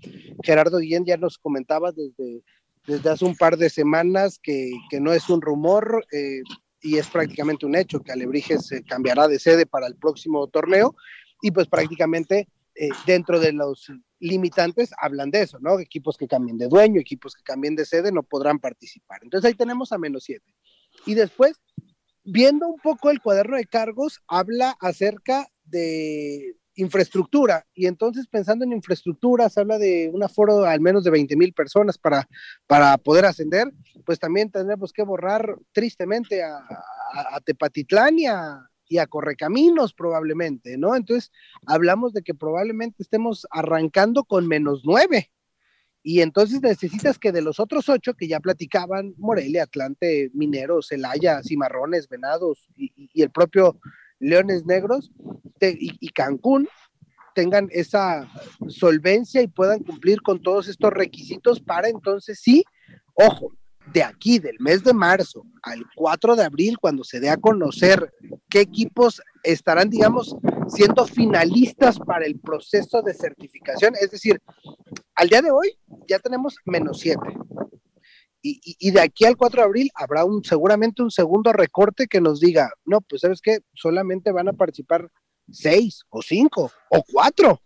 Gerardo 0.42 0.78
Guillén 0.78 1.04
ya 1.04 1.16
nos 1.16 1.38
comentaba 1.38 1.92
desde, 1.92 2.42
desde 2.86 3.10
hace 3.10 3.24
un 3.24 3.36
par 3.36 3.56
de 3.56 3.70
semanas 3.70 4.38
que, 4.42 4.70
que 4.90 5.00
no 5.00 5.12
es 5.12 5.28
un 5.28 5.40
rumor 5.40 6.04
eh, 6.12 6.42
y 6.82 6.96
es 6.96 7.08
prácticamente 7.08 7.66
un 7.66 7.76
hecho 7.76 8.00
que 8.00 8.12
Alebrijes 8.12 8.66
se 8.66 8.82
cambiará 8.82 9.28
de 9.28 9.38
sede 9.38 9.66
para 9.66 9.86
el 9.86 9.96
próximo 9.96 10.46
torneo 10.48 10.94
y 11.42 11.50
pues 11.50 11.68
prácticamente 11.68 12.48
eh, 12.74 12.88
dentro 13.06 13.40
de 13.40 13.52
los 13.52 13.90
limitantes 14.20 14.90
hablan 14.98 15.30
de 15.30 15.42
eso, 15.42 15.58
¿no? 15.60 15.80
Equipos 15.80 16.16
que 16.16 16.28
cambien 16.28 16.58
de 16.58 16.68
dueño, 16.68 17.00
equipos 17.00 17.34
que 17.34 17.42
cambien 17.42 17.74
de 17.74 17.86
sede 17.86 18.12
no 18.12 18.22
podrán 18.22 18.58
participar. 18.58 19.20
Entonces 19.22 19.48
ahí 19.48 19.54
tenemos 19.54 19.92
a 19.92 19.98
menos 19.98 20.24
siete. 20.24 20.54
Y 21.06 21.14
después, 21.14 21.60
viendo 22.22 22.68
un 22.68 22.78
poco 22.78 23.10
el 23.10 23.20
cuaderno 23.20 23.56
de 23.56 23.64
cargos, 23.64 24.20
habla 24.28 24.76
acerca 24.80 25.48
de 25.64 26.56
infraestructura. 26.76 27.66
Y 27.74 27.86
entonces 27.86 28.26
pensando 28.26 28.64
en 28.64 28.72
infraestructura, 28.72 29.48
se 29.48 29.60
habla 29.60 29.78
de 29.78 30.10
un 30.12 30.22
aforo 30.22 30.64
al 30.64 30.80
menos 30.80 31.02
de 31.04 31.10
20 31.10 31.36
mil 31.36 31.52
personas 31.52 31.98
para, 31.98 32.28
para 32.66 32.96
poder 32.98 33.24
ascender, 33.24 33.72
pues 34.04 34.18
también 34.18 34.50
tendremos 34.50 34.92
que 34.92 35.02
borrar 35.02 35.56
tristemente 35.72 36.42
a, 36.42 36.58
a 37.32 37.40
Tepatitlán 37.40 38.18
y 38.18 38.26
a, 38.26 38.69
y 38.90 38.98
a 38.98 39.06
Correcaminos 39.06 39.94
probablemente, 39.94 40.76
¿no? 40.76 40.96
Entonces, 40.96 41.30
hablamos 41.64 42.12
de 42.12 42.22
que 42.22 42.34
probablemente 42.34 43.02
estemos 43.02 43.46
arrancando 43.50 44.24
con 44.24 44.48
menos 44.48 44.82
nueve. 44.84 45.30
Y 46.02 46.22
entonces 46.22 46.60
necesitas 46.60 47.18
que 47.18 47.30
de 47.30 47.40
los 47.40 47.60
otros 47.60 47.88
ocho 47.88 48.14
que 48.14 48.26
ya 48.26 48.40
platicaban, 48.40 49.14
Morelia, 49.16 49.62
Atlante, 49.62 50.30
Mineros, 50.34 50.88
Celaya, 50.88 51.40
Cimarrones, 51.42 52.08
Venados 52.08 52.66
y, 52.74 53.22
el 53.22 53.30
propio 53.30 53.78
Leones 54.18 54.66
Negros 54.66 55.12
y, 55.60 55.92
y 56.00 56.08
Cancún, 56.08 56.68
tengan 57.34 57.68
esa 57.70 58.28
solvencia 58.66 59.40
y 59.40 59.46
puedan 59.46 59.84
cumplir 59.84 60.20
con 60.20 60.42
todos 60.42 60.66
estos 60.66 60.90
requisitos 60.90 61.60
para 61.60 61.88
entonces 61.88 62.40
sí, 62.40 62.64
ojo, 63.14 63.52
de 63.92 64.02
aquí, 64.02 64.38
del 64.38 64.56
mes 64.58 64.84
de 64.84 64.92
marzo 64.92 65.44
al 65.62 65.84
4 65.94 66.36
de 66.36 66.44
abril, 66.44 66.78
cuando 66.78 67.04
se 67.04 67.20
dé 67.20 67.30
a 67.30 67.36
conocer 67.36 68.12
qué 68.48 68.60
equipos 68.60 69.22
estarán, 69.42 69.90
digamos, 69.90 70.36
siendo 70.68 71.06
finalistas 71.06 71.98
para 71.98 72.26
el 72.26 72.38
proceso 72.38 73.02
de 73.02 73.14
certificación. 73.14 73.94
Es 74.00 74.10
decir, 74.10 74.40
al 75.14 75.28
día 75.28 75.42
de 75.42 75.50
hoy 75.50 75.76
ya 76.08 76.18
tenemos 76.18 76.56
menos 76.64 77.00
7. 77.00 77.20
Y, 78.42 78.90
de 78.90 79.00
aquí 79.02 79.26
al 79.26 79.36
4 79.36 79.60
de 79.60 79.66
abril 79.66 79.90
habrá 79.94 80.24
un, 80.24 80.42
seguramente 80.42 81.02
un 81.02 81.10
segundo 81.10 81.52
recorte 81.52 82.06
que 82.06 82.22
nos 82.22 82.40
diga, 82.40 82.72
no, 82.86 83.02
pues 83.02 83.20
sabes 83.20 83.40
qué, 83.42 83.58
solamente 83.74 84.32
van 84.32 84.48
a 84.48 84.54
participar 84.54 85.10
6 85.50 86.04
o 86.08 86.22
5 86.22 86.72
o 86.90 87.04
4 87.12 87.60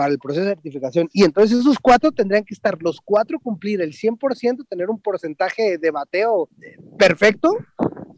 para 0.00 0.12
el 0.12 0.18
proceso 0.18 0.46
de 0.46 0.54
certificación. 0.54 1.10
Y 1.12 1.24
entonces 1.24 1.58
esos 1.58 1.78
cuatro 1.78 2.10
tendrían 2.10 2.42
que 2.42 2.54
estar, 2.54 2.82
los 2.82 3.02
cuatro 3.04 3.38
cumplir 3.38 3.82
el 3.82 3.92
100%, 3.92 4.66
tener 4.66 4.88
un 4.88 4.98
porcentaje 4.98 5.76
de 5.76 5.90
bateo 5.90 6.48
perfecto 6.98 7.54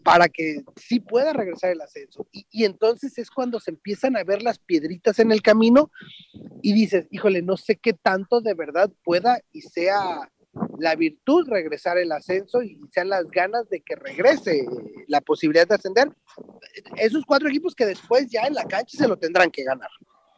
para 0.05 0.29
que 0.29 0.63
sí 0.77 1.01
pueda 1.01 1.33
regresar 1.33 1.73
el 1.73 1.81
ascenso. 1.81 2.29
Y, 2.31 2.65
entonces 2.65 3.19
es 3.19 3.33
cuando 3.33 3.59
se 3.59 3.73
empiezan 3.73 4.17
a 4.17 4.23
ver 4.23 4.45
las 4.45 4.61
piedritas 4.61 5.19
en 5.19 5.33
el 5.33 5.43
camino 5.43 5.91
y 6.63 6.73
dices, 6.73 7.09
híjole, 7.11 7.43
no 7.43 7.57
sé 7.57 7.75
qué 7.75 7.95
tanto 7.95 8.41
de 8.41 8.55
verdad 8.55 8.89
pueda 9.03 9.41
y 9.51 9.63
sea 9.63 10.31
la 10.79 10.95
virtud 10.95 11.49
regresar 11.49 11.99
el 11.99 12.13
ascenso 12.13 12.63
y 12.63 12.79
sean 12.93 13.09
las 13.09 13.29
ganas 13.29 13.69
de 13.71 13.81
que 13.81 13.97
regrese 13.97 14.67
la 15.09 15.21
posibilidad 15.21 15.67
de 15.67 15.75
ascender. 15.75 16.13
Esos 16.97 17.25
cuatro 17.27 17.49
equipos 17.49 17.75
que 17.75 17.87
después 17.87 18.29
ya 18.31 18.43
en 18.43 18.55
la 18.55 18.67
cancha 18.67 18.97
se 18.97 19.09
lo 19.09 19.17
tendrán 19.17 19.51
que 19.51 19.65
ganar. 19.65 19.91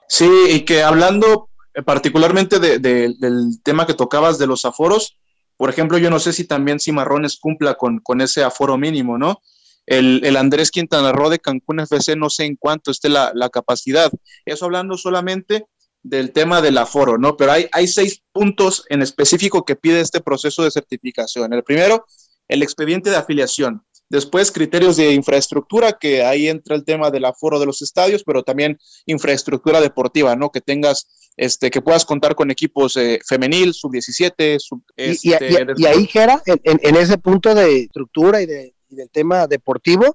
Sí, 0.08 0.28
y 0.50 0.60
que 0.60 0.82
hablando 0.82 1.48
eh, 1.74 1.82
particularmente 1.82 2.58
del 2.58 3.62
tema 3.62 3.86
que 3.86 3.94
tocabas 3.94 4.38
de 4.38 4.46
los 4.46 4.64
aforos, 4.64 5.18
por 5.56 5.70
ejemplo, 5.70 5.98
yo 5.98 6.10
no 6.10 6.18
sé 6.18 6.32
si 6.32 6.44
también 6.44 6.80
Cimarrones 6.80 7.38
cumpla 7.38 7.74
con, 7.74 8.00
con 8.00 8.20
ese 8.20 8.42
aforo 8.42 8.76
mínimo, 8.76 9.18
¿no? 9.18 9.40
El, 9.86 10.36
Andrés 10.36 10.70
Quintana 10.70 11.12
Roo 11.12 11.28
de 11.28 11.38
Cancún 11.38 11.80
FC 11.80 12.16
no 12.16 12.30
sé 12.30 12.44
en 12.44 12.56
cuánto 12.56 12.90
esté 12.90 13.08
la, 13.08 13.32
capacidad. 13.52 14.10
Eso 14.44 14.64
hablando 14.64 14.96
solamente 14.96 15.66
del 16.02 16.32
tema 16.32 16.60
del 16.62 16.78
aforo, 16.78 17.18
¿no? 17.18 17.36
Pero 17.36 17.52
hay, 17.52 17.68
hay 17.72 17.86
seis 17.86 18.22
puntos 18.32 18.84
en 18.88 19.02
específico 19.02 19.64
que 19.64 19.76
pide 19.76 20.00
este 20.00 20.20
proceso 20.20 20.64
de 20.64 20.70
certificación. 20.70 21.52
El 21.52 21.64
primero, 21.64 22.06
el 22.48 22.62
expediente 22.62 23.10
de 23.10 23.16
afiliación. 23.16 23.84
Después, 24.08 24.52
criterios 24.52 24.96
de 24.96 25.12
infraestructura, 25.12 25.92
que 25.92 26.22
ahí 26.22 26.48
entra 26.48 26.76
el 26.76 26.84
tema 26.84 27.10
del 27.10 27.24
aforo 27.24 27.58
de 27.58 27.66
los 27.66 27.82
estadios, 27.82 28.22
pero 28.24 28.42
también 28.42 28.78
infraestructura 29.06 29.80
deportiva, 29.80 30.36
¿no? 30.36 30.50
Que 30.50 30.60
tengas, 30.60 31.32
este, 31.36 31.70
que 31.70 31.80
puedas 31.80 32.04
contar 32.04 32.34
con 32.34 32.50
equipos 32.50 32.96
eh, 32.96 33.18
femenil, 33.26 33.72
sub-17, 33.72 34.58
sub, 34.58 34.82
y, 34.96 35.10
este, 35.10 35.88
ahí, 35.88 36.06
Gera, 36.06 36.42
en, 36.46 36.96
ese 36.96 37.18
punto 37.18 37.54
de 37.54 37.80
estructura 37.80 38.42
y, 38.42 38.46
de, 38.46 38.74
del 38.88 39.10
tema 39.10 39.46
deportivo, 39.46 40.14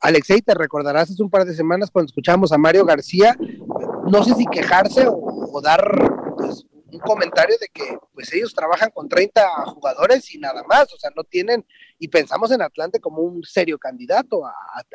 Alexei, 0.00 0.42
te 0.42 0.54
recordarás 0.54 1.10
hace 1.10 1.22
un 1.22 1.30
par 1.30 1.44
de 1.44 1.54
semanas 1.54 1.90
cuando 1.90 2.08
escuchamos 2.08 2.52
a 2.52 2.58
Mario 2.58 2.84
García, 2.84 3.36
no 4.10 4.24
sé 4.24 4.34
si 4.34 4.46
quejarse 4.46 5.06
o, 5.08 5.60
dar 5.62 5.80
un 6.90 7.00
comentario 7.00 7.56
de 7.60 7.68
que 7.72 7.98
pues 8.14 8.32
ellos 8.32 8.54
trabajan 8.54 8.90
con 8.92 9.08
30 9.08 9.46
jugadores 9.66 10.34
y 10.34 10.38
nada 10.38 10.62
más, 10.68 10.92
o 10.92 10.98
sea, 10.98 11.10
no 11.14 11.24
tienen, 11.24 11.64
y 11.98 12.08
pensamos 12.08 12.50
en 12.50 12.62
Atlante 12.62 13.00
como 13.00 13.22
un 13.22 13.42
serio 13.44 13.78
candidato 13.78 14.46
a, 14.46 14.52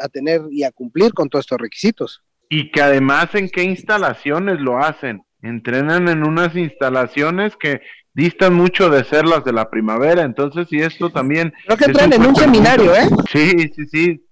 tener 0.10 0.42
y 0.52 0.64
a 0.64 0.72
cumplir 0.72 1.14
con 1.14 1.30
todos 1.30 1.44
estos 1.44 1.60
requisitos. 1.60 2.24
Y 2.50 2.72
que 2.72 2.82
además 2.82 3.34
en 3.36 3.50
qué 3.50 3.64
instalaciones 3.64 4.60
lo 4.60 4.78
hacen. 4.78 5.24
Entrenan 5.42 6.08
en 6.08 6.26
unas 6.26 6.56
instalaciones 6.56 7.56
que 7.58 7.82
distan 8.14 8.54
mucho 8.54 8.90
de 8.90 9.04
ser 9.04 9.26
las 9.26 9.44
de 9.44 9.54
la 9.54 9.70
primavera, 9.70 10.24
entonces 10.24 10.68
y 10.72 10.82
esto 10.82 11.10
también... 11.10 11.54
Creo 11.66 11.78
que 11.78 11.86
entran 11.86 12.14
en 12.14 12.26
un 12.26 12.36
seminario, 12.36 12.96
¿eh? 12.96 13.08
Sí, 13.32 13.72
sí, 13.76 13.88
sí, 13.88 14.28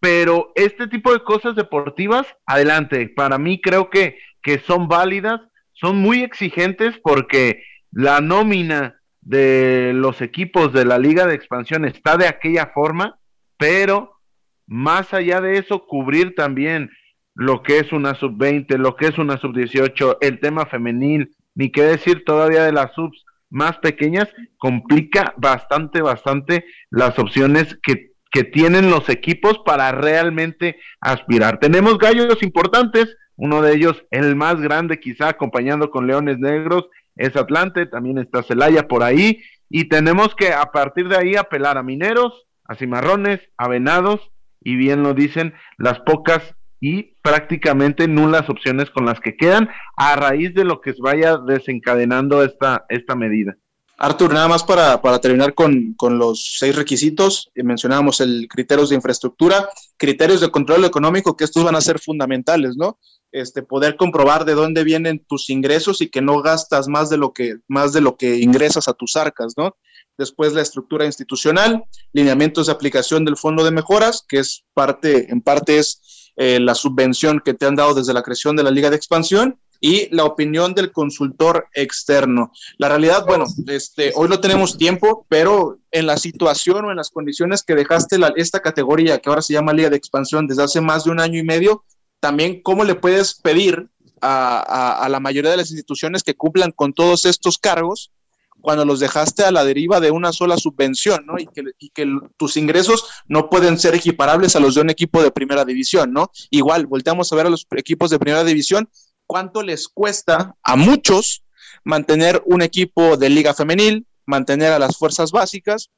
pero 0.00 0.52
este 0.54 0.88
tipo 0.88 1.12
de 1.12 1.22
cosas 1.22 1.54
deportivas, 1.54 2.26
adelante, 2.46 3.08
para 3.14 3.38
mí 3.38 3.60
creo 3.60 3.88
que, 3.88 4.18
que 4.42 4.58
son 4.58 4.88
válidas 4.88 5.40
son 5.80 5.96
muy 5.96 6.22
exigentes 6.22 6.98
porque 7.02 7.62
la 7.90 8.20
nómina 8.20 9.00
de 9.20 9.92
los 9.94 10.20
equipos 10.20 10.72
de 10.72 10.84
la 10.84 10.98
liga 10.98 11.26
de 11.26 11.34
expansión 11.34 11.84
está 11.84 12.16
de 12.16 12.26
aquella 12.26 12.66
forma, 12.74 13.18
pero 13.56 14.20
más 14.66 15.12
allá 15.14 15.40
de 15.40 15.58
eso, 15.58 15.86
cubrir 15.86 16.34
también 16.34 16.90
lo 17.34 17.62
que 17.62 17.78
es 17.78 17.92
una 17.92 18.14
sub-20, 18.14 18.76
lo 18.76 18.96
que 18.96 19.06
es 19.06 19.18
una 19.18 19.38
sub-18, 19.38 20.18
el 20.20 20.40
tema 20.40 20.66
femenil, 20.66 21.34
ni 21.54 21.70
qué 21.70 21.82
decir 21.82 22.24
todavía 22.24 22.64
de 22.64 22.72
las 22.72 22.92
subs 22.94 23.24
más 23.48 23.78
pequeñas, 23.78 24.28
complica 24.58 25.34
bastante, 25.36 26.02
bastante 26.02 26.64
las 26.90 27.18
opciones 27.18 27.78
que, 27.82 28.12
que 28.30 28.44
tienen 28.44 28.90
los 28.90 29.08
equipos 29.08 29.58
para 29.64 29.90
realmente 29.92 30.78
aspirar. 31.00 31.58
Tenemos 31.58 31.98
gallos 31.98 32.42
importantes, 32.42 33.16
uno 33.40 33.62
de 33.62 33.74
ellos, 33.74 34.04
el 34.10 34.36
más 34.36 34.60
grande 34.60 35.00
quizá, 35.00 35.30
acompañando 35.30 35.90
con 35.90 36.06
Leones 36.06 36.38
Negros, 36.38 36.88
es 37.16 37.34
Atlante, 37.36 37.86
también 37.86 38.18
está 38.18 38.42
Celaya 38.42 38.86
por 38.86 39.02
ahí, 39.02 39.40
y 39.70 39.88
tenemos 39.88 40.34
que 40.34 40.52
a 40.52 40.66
partir 40.66 41.08
de 41.08 41.16
ahí 41.16 41.36
apelar 41.36 41.78
a 41.78 41.82
Mineros, 41.82 42.46
a 42.64 42.74
Cimarrones, 42.74 43.40
a 43.56 43.66
Venados, 43.66 44.20
y 44.60 44.76
bien 44.76 45.02
lo 45.02 45.14
dicen, 45.14 45.54
las 45.78 46.00
pocas 46.00 46.54
y 46.80 47.14
prácticamente 47.22 48.06
nulas 48.08 48.50
opciones 48.50 48.90
con 48.90 49.06
las 49.06 49.20
que 49.20 49.38
quedan 49.38 49.70
a 49.96 50.16
raíz 50.16 50.52
de 50.52 50.64
lo 50.64 50.82
que 50.82 50.94
vaya 51.00 51.38
desencadenando 51.38 52.44
esta, 52.44 52.84
esta 52.90 53.14
medida. 53.14 53.56
Artur, 53.96 54.34
nada 54.34 54.48
más 54.48 54.64
para, 54.64 55.00
para 55.00 55.18
terminar 55.18 55.54
con, 55.54 55.94
con, 55.94 56.18
los 56.18 56.56
seis 56.58 56.76
requisitos, 56.76 57.50
eh, 57.54 57.62
mencionábamos 57.62 58.20
el 58.20 58.48
criterios 58.50 58.90
de 58.90 58.96
infraestructura, 58.96 59.66
criterios 59.96 60.42
de 60.42 60.50
control 60.50 60.84
económico, 60.84 61.36
que 61.36 61.44
estos 61.44 61.64
van 61.64 61.76
a 61.76 61.80
ser 61.80 61.98
fundamentales, 61.98 62.76
¿no? 62.76 62.98
Este, 63.32 63.62
poder 63.62 63.96
comprobar 63.96 64.44
de 64.44 64.54
dónde 64.54 64.84
vienen 64.84 65.24
tus 65.28 65.50
ingresos 65.50 66.00
y 66.00 66.08
que 66.08 66.22
no 66.22 66.42
gastas 66.42 66.88
más 66.88 67.10
de 67.10 67.16
lo 67.16 67.32
que, 67.32 67.56
más 67.68 67.92
de 67.92 68.00
lo 68.00 68.16
que 68.16 68.38
ingresas 68.38 68.88
a 68.88 68.94
tus 68.94 69.16
arcas, 69.16 69.54
¿no? 69.56 69.76
Después 70.18 70.52
la 70.52 70.62
estructura 70.62 71.06
institucional, 71.06 71.84
lineamientos 72.12 72.66
de 72.66 72.72
aplicación 72.72 73.24
del 73.24 73.36
fondo 73.36 73.64
de 73.64 73.70
mejoras, 73.70 74.24
que 74.28 74.38
es 74.38 74.64
parte, 74.74 75.30
en 75.30 75.40
parte 75.40 75.78
es 75.78 76.32
eh, 76.36 76.60
la 76.60 76.74
subvención 76.74 77.40
que 77.44 77.54
te 77.54 77.66
han 77.66 77.76
dado 77.76 77.94
desde 77.94 78.12
la 78.12 78.22
creación 78.22 78.56
de 78.56 78.62
la 78.62 78.70
Liga 78.70 78.90
de 78.90 78.96
Expansión, 78.96 79.58
y 79.80 80.14
la 80.14 80.24
opinión 80.24 80.74
del 80.74 80.92
consultor 80.92 81.66
externo. 81.72 82.52
La 82.76 82.88
realidad, 82.88 83.24
bueno, 83.26 83.46
este, 83.66 84.12
hoy 84.14 84.28
no 84.28 84.38
tenemos 84.38 84.76
tiempo, 84.76 85.26
pero 85.28 85.78
en 85.90 86.06
la 86.06 86.18
situación 86.18 86.84
o 86.84 86.90
en 86.90 86.98
las 86.98 87.10
condiciones 87.10 87.62
que 87.62 87.74
dejaste 87.74 88.18
esta 88.36 88.60
categoría, 88.60 89.18
que 89.18 89.30
ahora 89.30 89.42
se 89.42 89.54
llama 89.54 89.72
Liga 89.72 89.88
de 89.88 89.96
Expansión, 89.96 90.46
desde 90.46 90.64
hace 90.64 90.80
más 90.80 91.04
de 91.04 91.10
un 91.10 91.20
año 91.20 91.38
y 91.38 91.44
medio, 91.44 91.84
también 92.20 92.62
cómo 92.62 92.84
le 92.84 92.94
puedes 92.94 93.34
pedir 93.34 93.88
a, 94.22 95.08
la 95.10 95.20
mayoría 95.20 95.50
de 95.50 95.56
las 95.56 95.70
instituciones 95.70 96.22
que 96.22 96.34
cumplan 96.34 96.72
con 96.72 96.92
todos 96.92 97.24
estos 97.24 97.58
cargos 97.58 98.12
cuando 98.60 98.84
los 98.84 99.00
dejaste 99.00 99.42
a 99.42 99.50
la 99.50 99.64
deriva 99.64 100.00
de 100.00 100.10
una 100.10 100.32
sola 100.32 100.58
subvención, 100.58 101.24
¿no? 101.24 101.38
Y 101.38 101.46
que, 101.46 101.62
que, 101.94 102.06
tus 102.36 102.58
ingresos 102.58 103.06
no 103.26 103.48
pueden 103.48 103.78
ser 103.78 103.94
equiparables 103.94 104.54
a 104.54 104.60
los 104.60 104.74
de 104.74 104.82
un 104.82 104.90
equipo 104.90 105.22
de 105.22 105.30
primera 105.30 105.64
división, 105.64 106.12
¿no? 106.12 106.30
Igual, 106.50 106.86
volteamos 106.86 107.32
a 107.32 107.36
ver 107.36 107.46
a 107.46 107.50
los 107.50 107.66
equipos 107.74 108.10
de 108.10 108.18
primera 108.18 108.44
división, 108.44 108.90
cuánto 109.26 109.62
les 109.62 109.88
cuesta 109.88 110.56
a 110.62 110.76
muchos 110.76 111.42
mantener 111.84 112.42
un 112.44 112.60
equipo 112.60 113.16
de 113.16 113.30
liga 113.30 113.54
femenil, 113.54 114.06
mantener 114.26 114.72
a 114.72 114.78
las 114.78 114.98
fuerzas 114.98 115.30
básicas, 115.30 115.88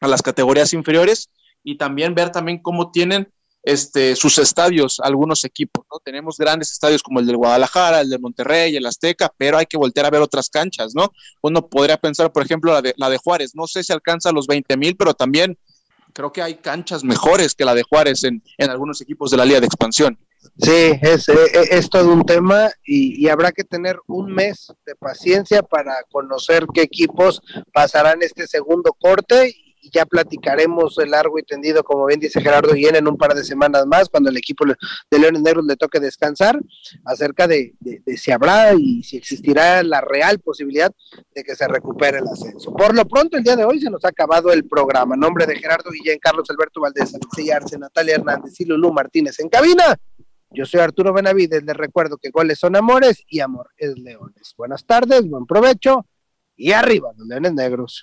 a 0.00 0.08
las 0.08 0.22
categorías 0.22 0.72
inferiores 0.72 1.28
y 1.62 1.76
también 1.76 2.14
ver 2.14 2.30
también 2.30 2.62
cómo 2.62 2.90
tienen 2.90 3.30
este, 3.62 4.16
sus 4.16 4.38
estadios, 4.38 5.00
algunos 5.02 5.44
equipos, 5.44 5.84
¿no? 5.90 5.98
Tenemos 5.98 6.38
grandes 6.38 6.72
estadios 6.72 7.02
como 7.02 7.20
el 7.20 7.26
del 7.26 7.36
Guadalajara, 7.36 8.00
el 8.00 8.10
de 8.10 8.18
Monterrey, 8.18 8.74
el 8.76 8.86
Azteca, 8.86 9.32
pero 9.36 9.58
hay 9.58 9.66
que 9.66 9.76
voltear 9.76 10.06
a 10.06 10.10
ver 10.10 10.22
otras 10.22 10.48
canchas, 10.48 10.94
¿no? 10.94 11.12
Uno 11.42 11.66
podría 11.66 11.96
pensar, 11.96 12.32
por 12.32 12.42
ejemplo, 12.42 12.72
la 12.72 12.82
de, 12.82 12.94
la 12.96 13.10
de 13.10 13.18
Juárez, 13.18 13.54
no 13.54 13.66
sé 13.66 13.82
si 13.82 13.92
alcanza 13.92 14.32
los 14.32 14.46
20 14.46 14.76
mil, 14.76 14.96
pero 14.96 15.14
también 15.14 15.58
creo 16.12 16.32
que 16.32 16.42
hay 16.42 16.56
canchas 16.56 17.04
mejores 17.04 17.54
que 17.54 17.64
la 17.64 17.74
de 17.74 17.82
Juárez 17.82 18.24
en, 18.24 18.42
algunos 18.58 19.00
equipos 19.00 19.30
de 19.30 19.36
la 19.36 19.44
Liga 19.44 19.60
de 19.60 19.66
Expansión. 19.66 20.18
Sí, 20.58 20.98
es, 21.02 21.28
eh, 21.28 21.34
eh, 21.52 21.68
es, 21.72 21.90
todo 21.90 22.10
un 22.12 22.24
tema 22.24 22.70
y, 22.82 23.22
y, 23.22 23.28
habrá 23.28 23.52
que 23.52 23.62
tener 23.62 23.98
un 24.06 24.32
mes 24.32 24.72
de 24.86 24.94
paciencia 24.96 25.62
para 25.62 25.94
conocer 26.10 26.66
qué 26.72 26.80
equipos 26.80 27.42
pasarán 27.74 28.22
este 28.22 28.46
segundo 28.46 28.94
corte 28.98 29.54
y 29.80 29.90
ya 29.90 30.06
platicaremos 30.06 30.96
de 30.96 31.06
largo 31.06 31.38
y 31.38 31.42
tendido, 31.42 31.82
como 31.82 32.06
bien 32.06 32.20
dice 32.20 32.40
Gerardo 32.40 32.74
Guillén, 32.74 32.96
en 32.96 33.08
un 33.08 33.16
par 33.16 33.34
de 33.34 33.44
semanas 33.44 33.86
más, 33.86 34.08
cuando 34.08 34.30
el 34.30 34.36
equipo 34.36 34.64
de 34.64 35.18
Leones 35.18 35.42
Negros 35.42 35.64
le 35.64 35.76
toque 35.76 36.00
descansar, 36.00 36.60
acerca 37.04 37.46
de, 37.46 37.74
si 38.16 38.30
habrá 38.30 38.74
y 38.74 39.02
si 39.02 39.16
existirá 39.16 39.82
la 39.82 40.00
real 40.00 40.38
posibilidad 40.40 40.92
de 41.34 41.42
que 41.42 41.54
se 41.54 41.66
recupere 41.66 42.18
el 42.18 42.28
ascenso. 42.28 42.72
Por 42.72 42.94
lo 42.94 43.06
pronto, 43.06 43.36
el 43.36 43.44
día 43.44 43.56
de 43.56 43.64
hoy 43.64 43.80
se 43.80 43.90
nos 43.90 44.04
ha 44.04 44.08
acabado 44.08 44.52
el 44.52 44.66
programa. 44.66 45.16
nombre 45.16 45.46
de 45.46 45.56
Gerardo 45.56 45.90
Guillén, 45.90 46.18
Carlos 46.18 46.48
Alberto 46.50 46.80
Valdés, 46.80 47.14
Alexey 47.14 47.50
Arce, 47.50 47.78
Natalia 47.78 48.16
Hernández 48.16 48.58
y 48.60 48.64
Lulú 48.64 48.92
Martínez 48.92 49.38
en 49.40 49.48
cabina. 49.48 49.96
Yo 50.52 50.66
soy 50.66 50.80
Arturo 50.80 51.12
Benavides, 51.12 51.62
les 51.62 51.76
recuerdo 51.76 52.16
que 52.16 52.30
goles 52.30 52.58
son 52.58 52.74
amores 52.74 53.22
y 53.28 53.38
amor 53.40 53.70
es 53.76 53.96
leones. 53.96 54.54
Buenas 54.56 54.84
tardes, 54.84 55.28
buen 55.28 55.46
provecho 55.46 56.06
y 56.56 56.72
arriba 56.72 57.12
leones 57.16 57.54
negros. 57.54 58.02